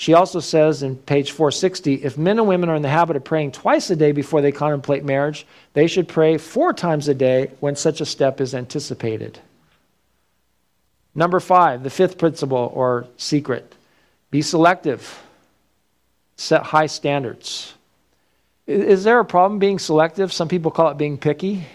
[0.00, 3.24] She also says in page 460 if men and women are in the habit of
[3.24, 7.50] praying twice a day before they contemplate marriage, they should pray four times a day
[7.60, 9.40] when such a step is anticipated.
[11.14, 13.74] Number five, the fifth principle or secret
[14.30, 15.22] be selective.
[16.34, 17.74] set high standards.
[18.66, 20.32] Is there a problem being selective?
[20.32, 21.66] Some people call it being picky.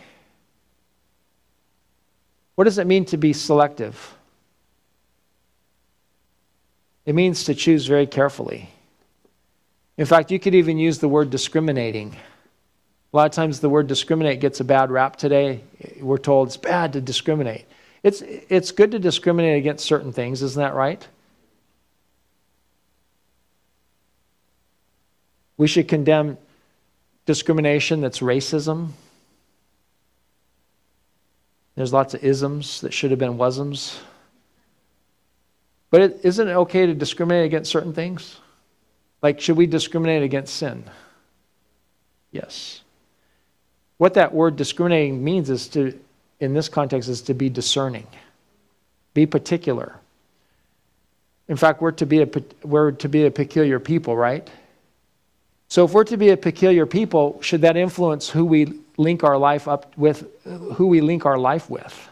[2.56, 4.15] What does it mean to be selective?
[7.06, 8.70] It means to choose very carefully.
[9.98, 12.16] In fact, you could even use the word discriminating.
[13.14, 15.62] A lot of times the word discriminate gets a bad rap today.
[16.02, 17.66] We're told it's bad to discriminate.
[18.04, 21.08] It's, it's good to discriminate against certain things, isn't that right?
[25.58, 26.38] We should condemn
[27.26, 28.90] discrimination that's racism.
[31.76, 34.00] There's lots of isms that should have been wasms.
[35.92, 38.38] But is isn't it okay to discriminate against certain things?
[39.22, 40.84] Like, should we discriminate against sin?
[42.32, 42.82] Yes.
[43.98, 45.98] What that word discriminating means is to,
[46.40, 48.08] in this context, is to be discerning,
[49.14, 49.96] be particular.
[51.48, 52.30] In fact, we're to be a,
[52.64, 54.50] we're to be a peculiar people, right?
[55.68, 59.38] So if we're to be a peculiar people, should that influence who we link our
[59.38, 62.10] life up with, who we link our life with?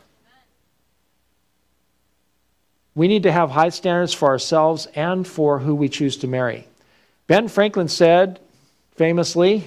[2.95, 6.67] We need to have high standards for ourselves and for who we choose to marry.
[7.27, 8.39] Ben Franklin said
[8.95, 9.65] famously,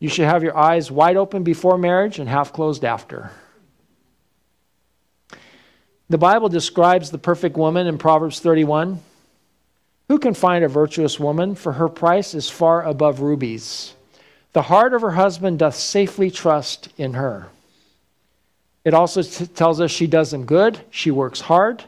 [0.00, 3.30] you should have your eyes wide open before marriage and half closed after.
[6.08, 9.00] The Bible describes the perfect woman in Proverbs 31.
[10.08, 11.54] Who can find a virtuous woman?
[11.54, 13.94] For her price is far above rubies.
[14.54, 17.48] The heart of her husband doth safely trust in her.
[18.84, 21.84] It also t- tells us she does them good, she works hard,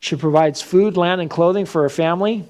[0.00, 2.44] she provides food, land, and clothing for her family,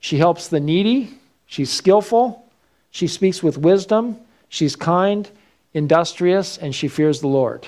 [0.00, 1.14] she helps the needy,
[1.46, 2.44] she's skillful,
[2.90, 4.18] she speaks with wisdom,
[4.48, 5.30] she's kind,
[5.72, 7.66] industrious, and she fears the Lord.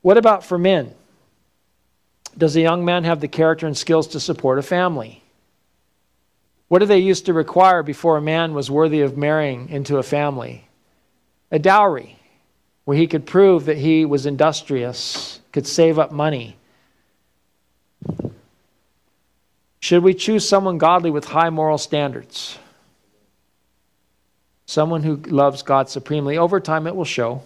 [0.00, 0.94] What about for men?
[2.36, 5.22] Does a young man have the character and skills to support a family?
[6.68, 10.02] What did they used to require before a man was worthy of marrying into a
[10.02, 10.68] family?
[11.50, 12.17] A dowry,
[12.88, 16.56] where he could prove that he was industrious, could save up money.
[19.78, 22.58] Should we choose someone godly with high moral standards?
[24.64, 26.38] Someone who loves God supremely.
[26.38, 27.42] Over time, it will show.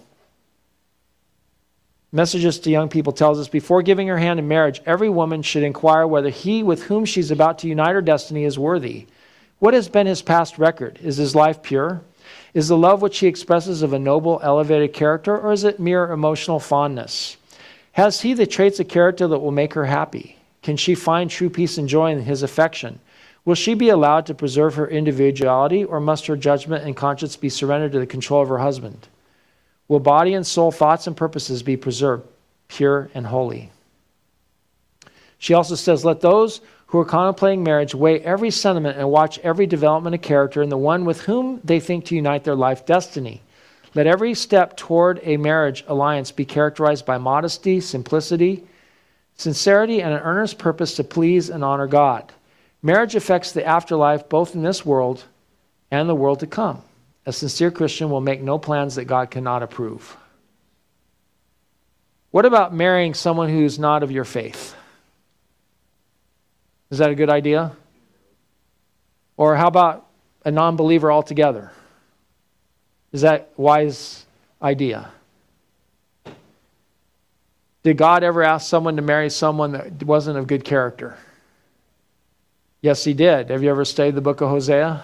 [2.12, 5.64] Messages to young people tells us before giving her hand in marriage, every woman should
[5.64, 9.08] inquire whether he with whom she's about to unite her destiny is worthy.
[9.58, 11.00] What has been his past record?
[11.02, 12.00] Is his life pure?
[12.54, 16.10] Is the love which he expresses of a noble, elevated character, or is it mere
[16.10, 17.36] emotional fondness?
[17.92, 20.36] Has he the traits of character that will make her happy?
[20.62, 23.00] Can she find true peace and joy in his affection?
[23.44, 27.48] Will she be allowed to preserve her individuality, or must her judgment and conscience be
[27.48, 29.08] surrendered to the control of her husband?
[29.92, 32.26] will body and soul, thoughts and purposes be preserved,
[32.66, 33.70] pure and holy.
[35.36, 36.62] She also says, Let those
[36.92, 40.76] who are contemplating marriage weigh every sentiment and watch every development of character in the
[40.76, 43.40] one with whom they think to unite their life destiny.
[43.94, 48.66] Let every step toward a marriage alliance be characterized by modesty, simplicity,
[49.36, 52.30] sincerity, and an earnest purpose to please and honor God.
[52.82, 55.24] Marriage affects the afterlife both in this world
[55.90, 56.82] and the world to come.
[57.24, 60.14] A sincere Christian will make no plans that God cannot approve.
[62.32, 64.76] What about marrying someone who's not of your faith?
[66.92, 67.72] Is that a good idea?
[69.38, 70.06] Or how about
[70.44, 71.72] a non believer altogether?
[73.12, 74.26] Is that wise
[74.60, 75.10] idea?
[77.82, 81.16] Did God ever ask someone to marry someone that wasn't of good character?
[82.82, 83.48] Yes, he did.
[83.48, 85.02] Have you ever studied the book of Hosea?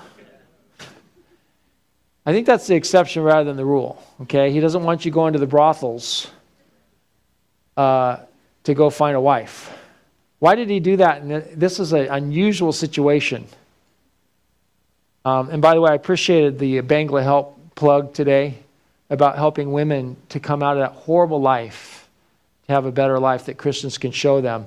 [2.27, 4.05] I think that's the exception rather than the rule.
[4.23, 6.31] Okay, he doesn't want you going to the brothels
[7.79, 8.19] uh,
[8.65, 9.73] to go find a wife.
[10.39, 11.23] Why did he do that?
[11.23, 13.47] And this is an unusual situation.
[15.25, 18.59] Um, and by the way, I appreciated the Bangla Help plug today
[19.11, 22.09] about helping women to come out of that horrible life,
[22.67, 24.67] to have a better life that Christians can show them.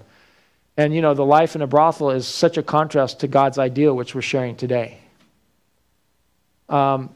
[0.78, 3.96] And you know, the life in a brothel is such a contrast to God's ideal,
[3.96, 5.00] which we're sharing today.
[6.70, 7.16] Um,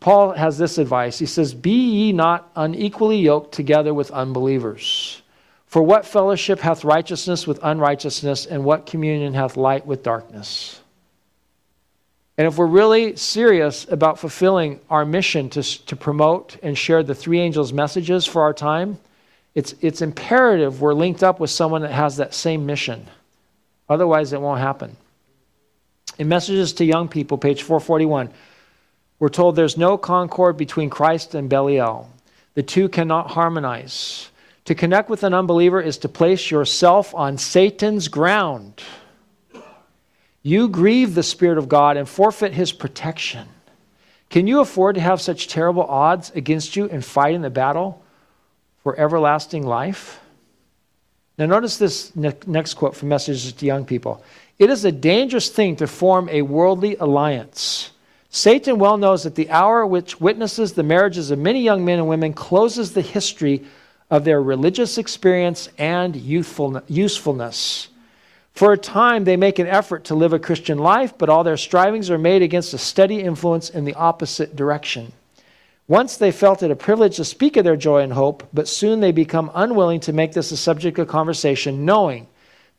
[0.00, 1.18] Paul has this advice.
[1.18, 5.22] He says, Be ye not unequally yoked together with unbelievers.
[5.66, 10.80] For what fellowship hath righteousness with unrighteousness, and what communion hath light with darkness?
[12.38, 17.14] And if we're really serious about fulfilling our mission to, to promote and share the
[17.14, 18.98] three angels' messages for our time,
[19.56, 23.08] it's, it's imperative we're linked up with someone that has that same mission.
[23.88, 24.96] Otherwise, it won't happen.
[26.18, 28.30] In Messages to Young People, page 441,
[29.18, 32.08] we're told there's no concord between Christ and Belial.
[32.54, 34.30] The two cannot harmonize.
[34.66, 38.82] To connect with an unbeliever is to place yourself on Satan's ground.
[40.42, 43.48] You grieve the Spirit of God and forfeit his protection.
[44.30, 48.02] Can you afford to have such terrible odds against you in fighting the battle
[48.82, 50.20] for everlasting life?
[51.38, 54.22] Now, notice this next quote from Messages to Young People.
[54.58, 57.90] It is a dangerous thing to form a worldly alliance.
[58.30, 62.08] Satan well knows that the hour which witnesses the marriages of many young men and
[62.08, 63.64] women closes the history
[64.10, 67.88] of their religious experience and usefulness.
[68.52, 71.56] For a time, they make an effort to live a Christian life, but all their
[71.56, 75.12] strivings are made against a steady influence in the opposite direction.
[75.86, 79.00] Once they felt it a privilege to speak of their joy and hope, but soon
[79.00, 82.26] they become unwilling to make this a subject of conversation, knowing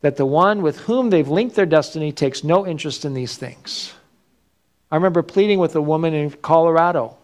[0.00, 3.92] that the one with whom they've linked their destiny takes no interest in these things.
[4.90, 7.16] I remember pleading with a woman in Colorado.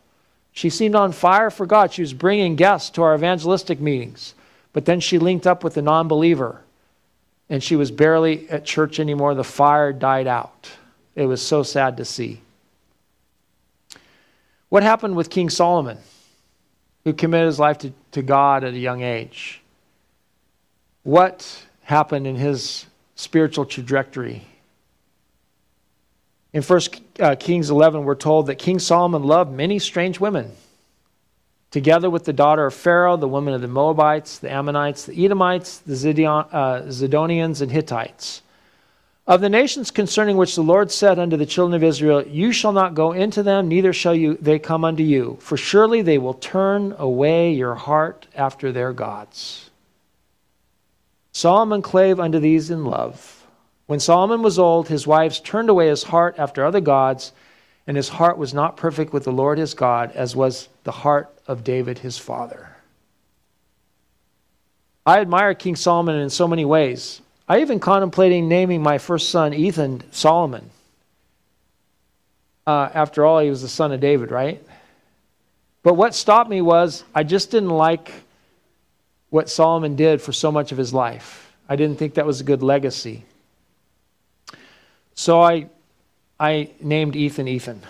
[0.52, 1.92] She seemed on fire for God.
[1.92, 4.34] She was bringing guests to our evangelistic meetings,
[4.72, 6.62] but then she linked up with a non believer
[7.48, 9.34] and she was barely at church anymore.
[9.34, 10.70] The fire died out.
[11.14, 12.40] It was so sad to see.
[14.68, 15.98] What happened with King Solomon,
[17.04, 19.62] who committed his life to, to God at a young age?
[21.04, 24.44] What happened in his spiritual trajectory?
[26.56, 26.80] In 1
[27.20, 30.52] uh, Kings 11, we're told that King Solomon loved many strange women
[31.70, 35.80] together with the daughter of Pharaoh, the women of the Moabites, the Ammonites, the Edomites,
[35.80, 38.40] the uh, Zidonians, and Hittites.
[39.26, 42.72] Of the nations concerning which the Lord said unto the children of Israel, You shall
[42.72, 46.32] not go into them, neither shall you, they come unto you, for surely they will
[46.32, 49.68] turn away your heart after their gods.
[51.32, 53.35] Solomon clave unto these in love.
[53.86, 57.32] When Solomon was old, his wives turned away his heart after other gods,
[57.86, 61.32] and his heart was not perfect with the Lord his God, as was the heart
[61.46, 62.76] of David his father.
[65.06, 67.20] I admire King Solomon in so many ways.
[67.48, 70.70] I even contemplating naming my first son Ethan Solomon.
[72.66, 74.60] Uh, after all, he was the son of David, right?
[75.84, 78.12] But what stopped me was I just didn't like
[79.30, 81.52] what Solomon did for so much of his life.
[81.68, 83.24] I didn't think that was a good legacy.
[85.16, 85.66] So I,
[86.38, 87.82] I named Ethan Ethan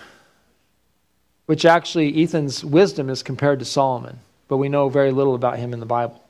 [1.46, 4.18] which actually Ethan's wisdom is compared to Solomon,
[4.48, 6.22] but we know very little about him in the Bible.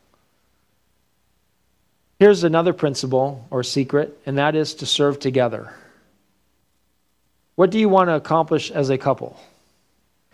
[2.18, 5.74] Here's another principle or secret, and that is to serve together.
[7.56, 9.38] What do you want to accomplish as a couple?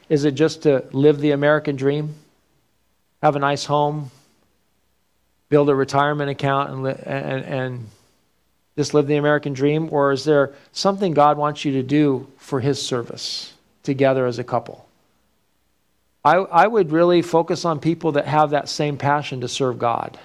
[0.09, 2.15] Is it just to live the American dream?
[3.23, 4.11] Have a nice home?
[5.49, 7.87] Build a retirement account and, and, and
[8.77, 9.89] just live the American dream?
[9.93, 13.53] Or is there something God wants you to do for His service?
[13.83, 14.87] together as a couple.
[16.25, 20.19] I, I would really focus on people that have that same passion to serve God.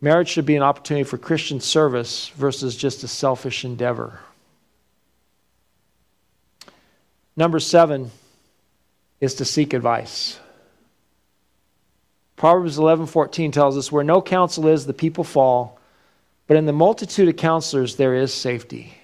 [0.00, 4.20] Marriage should be an opportunity for Christian service versus just a selfish endeavor.
[7.36, 8.10] Number seven
[9.20, 10.38] is to seek advice.
[12.42, 15.78] Proverbs 11:14 tells us where no counsel is the people fall
[16.48, 18.94] but in the multitude of counselors, there is safety.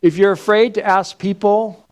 [0.00, 1.86] If you're afraid to ask people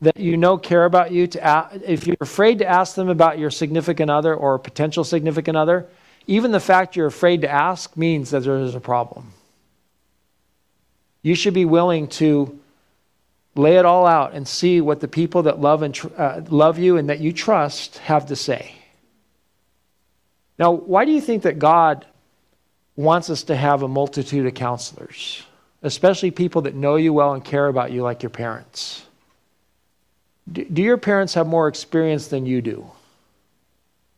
[0.00, 3.40] that you know care about you, to ask, if you're afraid to ask them about
[3.40, 5.88] your significant other or potential significant other,
[6.28, 9.32] even the fact you're afraid to ask means that there is a problem.
[11.22, 12.61] You should be willing to
[13.54, 16.78] lay it all out and see what the people that love and tr- uh, love
[16.78, 18.74] you and that you trust have to say.
[20.58, 22.06] Now, why do you think that God
[22.96, 25.42] wants us to have a multitude of counselors,
[25.82, 29.04] especially people that know you well and care about you like your parents.
[30.50, 32.90] Do your parents have more experience than you do?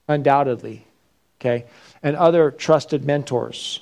[0.09, 0.85] Undoubtedly.
[1.41, 1.67] Okay?
[2.03, 3.81] And other trusted mentors.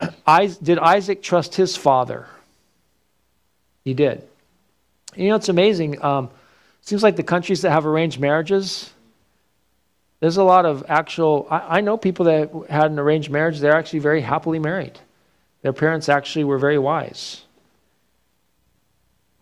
[0.62, 2.26] Did Isaac trust his father?
[3.84, 4.22] He did.
[5.14, 6.02] You know, it's amazing.
[6.02, 6.30] Um,
[6.80, 8.90] seems like the countries that have arranged marriages,
[10.20, 13.76] there's a lot of actual, I, I, know people that had an arranged marriage, they're
[13.76, 14.98] actually very happily married.
[15.62, 17.42] Their parents actually were very wise.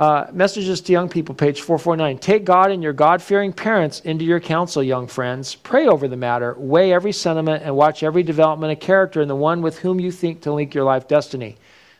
[0.00, 2.18] Uh, messages to young people, page 449.
[2.18, 5.54] Take God and your God fearing parents into your counsel, young friends.
[5.54, 9.36] Pray over the matter, weigh every sentiment, and watch every development of character in the
[9.36, 11.58] one with whom you think to link your life destiny.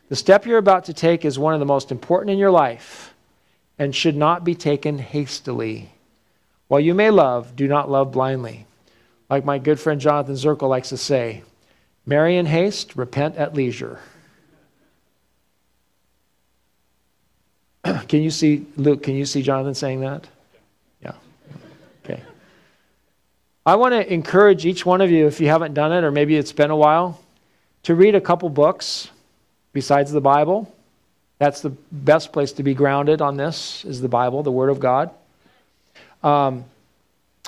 [0.09, 3.10] The step you're about to take is one of the most important in your life
[3.81, 5.91] and should not be taken hastily.
[6.69, 8.67] While you may love, do not love blindly.
[9.31, 11.43] Like my good friend Jonathan Zirkle likes to say,
[12.05, 13.99] marry in haste, repent at leisure.
[18.07, 20.29] can you see, Luke, can you see Jonathan saying that?
[21.03, 21.15] Yeah.
[22.05, 22.23] Okay.
[23.65, 26.37] I want to encourage each one of you, if you haven't done it, or maybe
[26.37, 27.19] it's been a while,
[27.85, 29.09] to read a couple books
[29.73, 30.71] besides the Bible.
[31.41, 34.79] That's the best place to be grounded on this is the Bible, the Word of
[34.79, 35.11] God.
[36.23, 36.67] Um,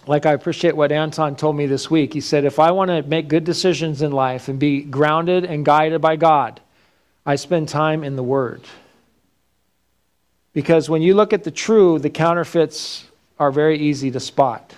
[0.07, 2.15] like I appreciate what Anton told me this week.
[2.15, 5.63] He said, if I want to make good decisions in life and be grounded and
[5.63, 6.63] guided by God,
[7.27, 8.63] I spend time in the Word.
[10.55, 13.05] Because when you look at the true, the counterfeits
[13.39, 14.73] are very easy to spot.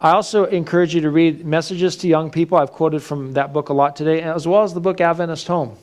[0.00, 2.56] I also encourage you to read Messages to Young People.
[2.56, 5.76] I've quoted from that book a lot today, as well as the book Adventist Home.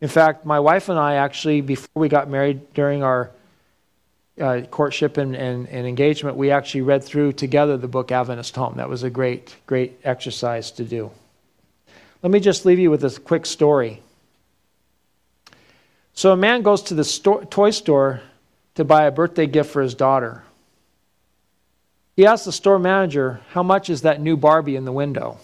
[0.00, 3.30] In fact, my wife and I actually, before we got married, during our
[4.40, 8.74] uh, courtship and, and, and engagement, we actually read through together the book Adventist Home.
[8.76, 11.10] That was a great, great exercise to do.
[12.22, 14.02] Let me just leave you with this quick story.
[16.14, 18.22] So, a man goes to the store, toy store
[18.74, 20.42] to buy a birthday gift for his daughter.
[22.16, 25.38] He asks the store manager, How much is that new Barbie in the window?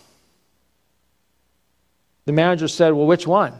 [2.27, 3.55] The manager said, Well, which one?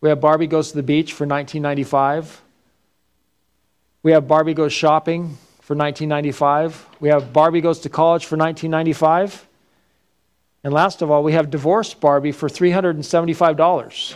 [0.00, 2.42] We have Barbie Goes to the Beach for 1995.
[4.02, 6.86] We have Barbie Goes Shopping for 1995.
[7.00, 9.46] We have Barbie Goes to College for 1995.
[10.62, 14.14] And last of all, we have Divorced Barbie for $375.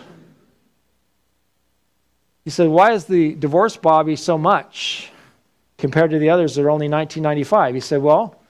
[2.44, 5.10] He said, Why is the Divorced Barbie so much
[5.78, 7.74] compared to the others that are only 1995?
[7.74, 8.40] He said, Well,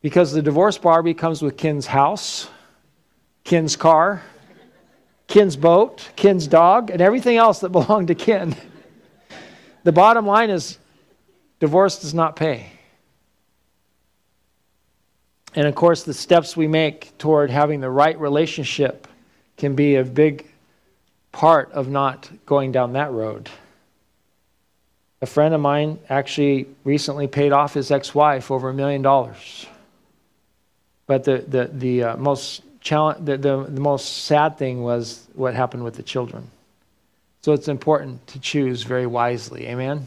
[0.00, 2.48] because the Divorced Barbie comes with Ken's house,
[3.42, 4.22] Ken's car,
[5.26, 8.56] Ken's boat, Ken's dog, and everything else that belonged to Ken.
[9.82, 10.78] The bottom line is
[11.60, 12.70] divorce does not pay.
[15.54, 19.06] And of course, the steps we make toward having the right relationship
[19.56, 20.50] can be a big
[21.30, 23.48] part of not going down that road.
[25.22, 29.66] A friend of mine actually recently paid off his ex wife over a million dollars.
[31.06, 35.54] But the, the, the uh, most challenge, the, the, the most sad thing was what
[35.54, 36.48] happened with the children.
[37.40, 39.66] So it's important to choose very wisely.
[39.66, 40.06] Amen?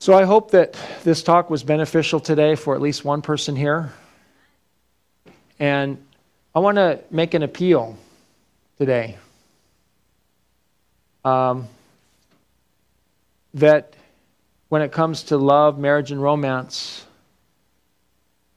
[0.00, 3.92] So I hope that this talk was beneficial today for at least one person here.
[5.58, 6.04] And
[6.54, 7.96] I want to make an appeal
[8.78, 9.16] today.
[11.24, 11.68] Um,
[13.54, 13.94] that
[14.68, 17.04] when it comes to love, marriage, and romance,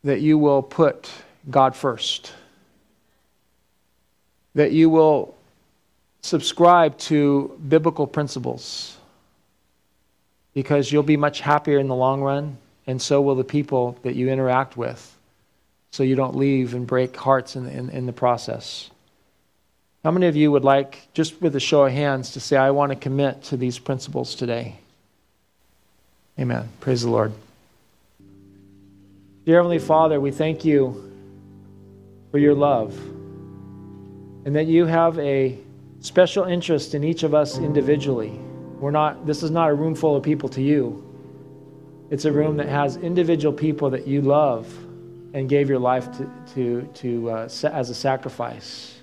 [0.05, 1.09] that you will put
[1.49, 2.31] God first.
[4.53, 5.35] That you will
[6.21, 8.97] subscribe to biblical principles
[10.53, 14.15] because you'll be much happier in the long run, and so will the people that
[14.15, 15.17] you interact with,
[15.91, 18.89] so you don't leave and break hearts in, in, in the process.
[20.03, 22.69] How many of you would like, just with a show of hands, to say, I
[22.71, 24.77] want to commit to these principles today?
[26.39, 26.69] Amen.
[26.79, 27.33] Praise the Lord.
[29.45, 31.13] Dear Heavenly Father, we thank you
[32.31, 32.97] for your love
[34.43, 35.59] and that you have a
[35.99, 38.39] special interest in each of us individually.
[38.79, 41.03] We're not, this is not a room full of people to you.
[42.09, 44.65] It's a room that has individual people that you love
[45.35, 48.99] and gave your life to, to, to uh, as a sacrifice.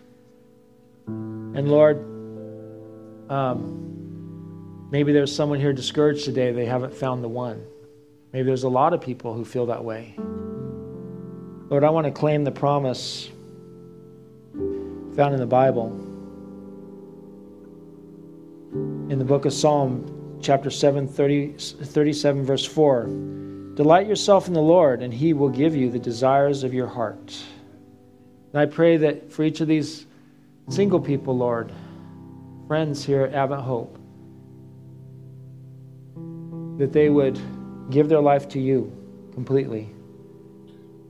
[1.06, 1.98] And Lord,
[3.30, 7.64] um, maybe there's someone here discouraged today, they haven't found the one.
[8.32, 10.14] Maybe there's a lot of people who feel that way.
[11.68, 13.30] Lord, I want to claim the promise
[15.14, 15.90] found in the Bible
[19.10, 23.04] in the book of Psalm, chapter 7, 30, 37, verse 4.
[23.74, 27.36] Delight yourself in the Lord, and he will give you the desires of your heart.
[28.52, 30.06] And I pray that for each of these
[30.70, 31.72] single people, Lord,
[32.66, 33.98] friends here at Advent Hope,
[36.78, 37.38] that they would
[37.90, 38.92] give their life to you
[39.34, 39.88] completely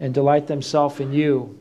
[0.00, 1.58] and delight themselves in you.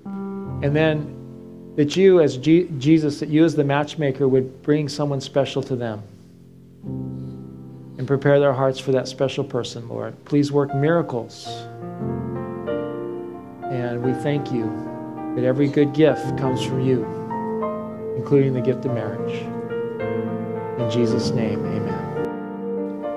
[0.63, 5.21] And then that you, as G- Jesus, that you, as the matchmaker, would bring someone
[5.21, 6.03] special to them
[7.97, 10.15] and prepare their hearts for that special person, Lord.
[10.25, 11.47] Please work miracles.
[13.71, 14.65] And we thank you
[15.35, 17.05] that every good gift comes from you,
[18.17, 19.41] including the gift of marriage.
[20.79, 22.00] In Jesus' name, amen.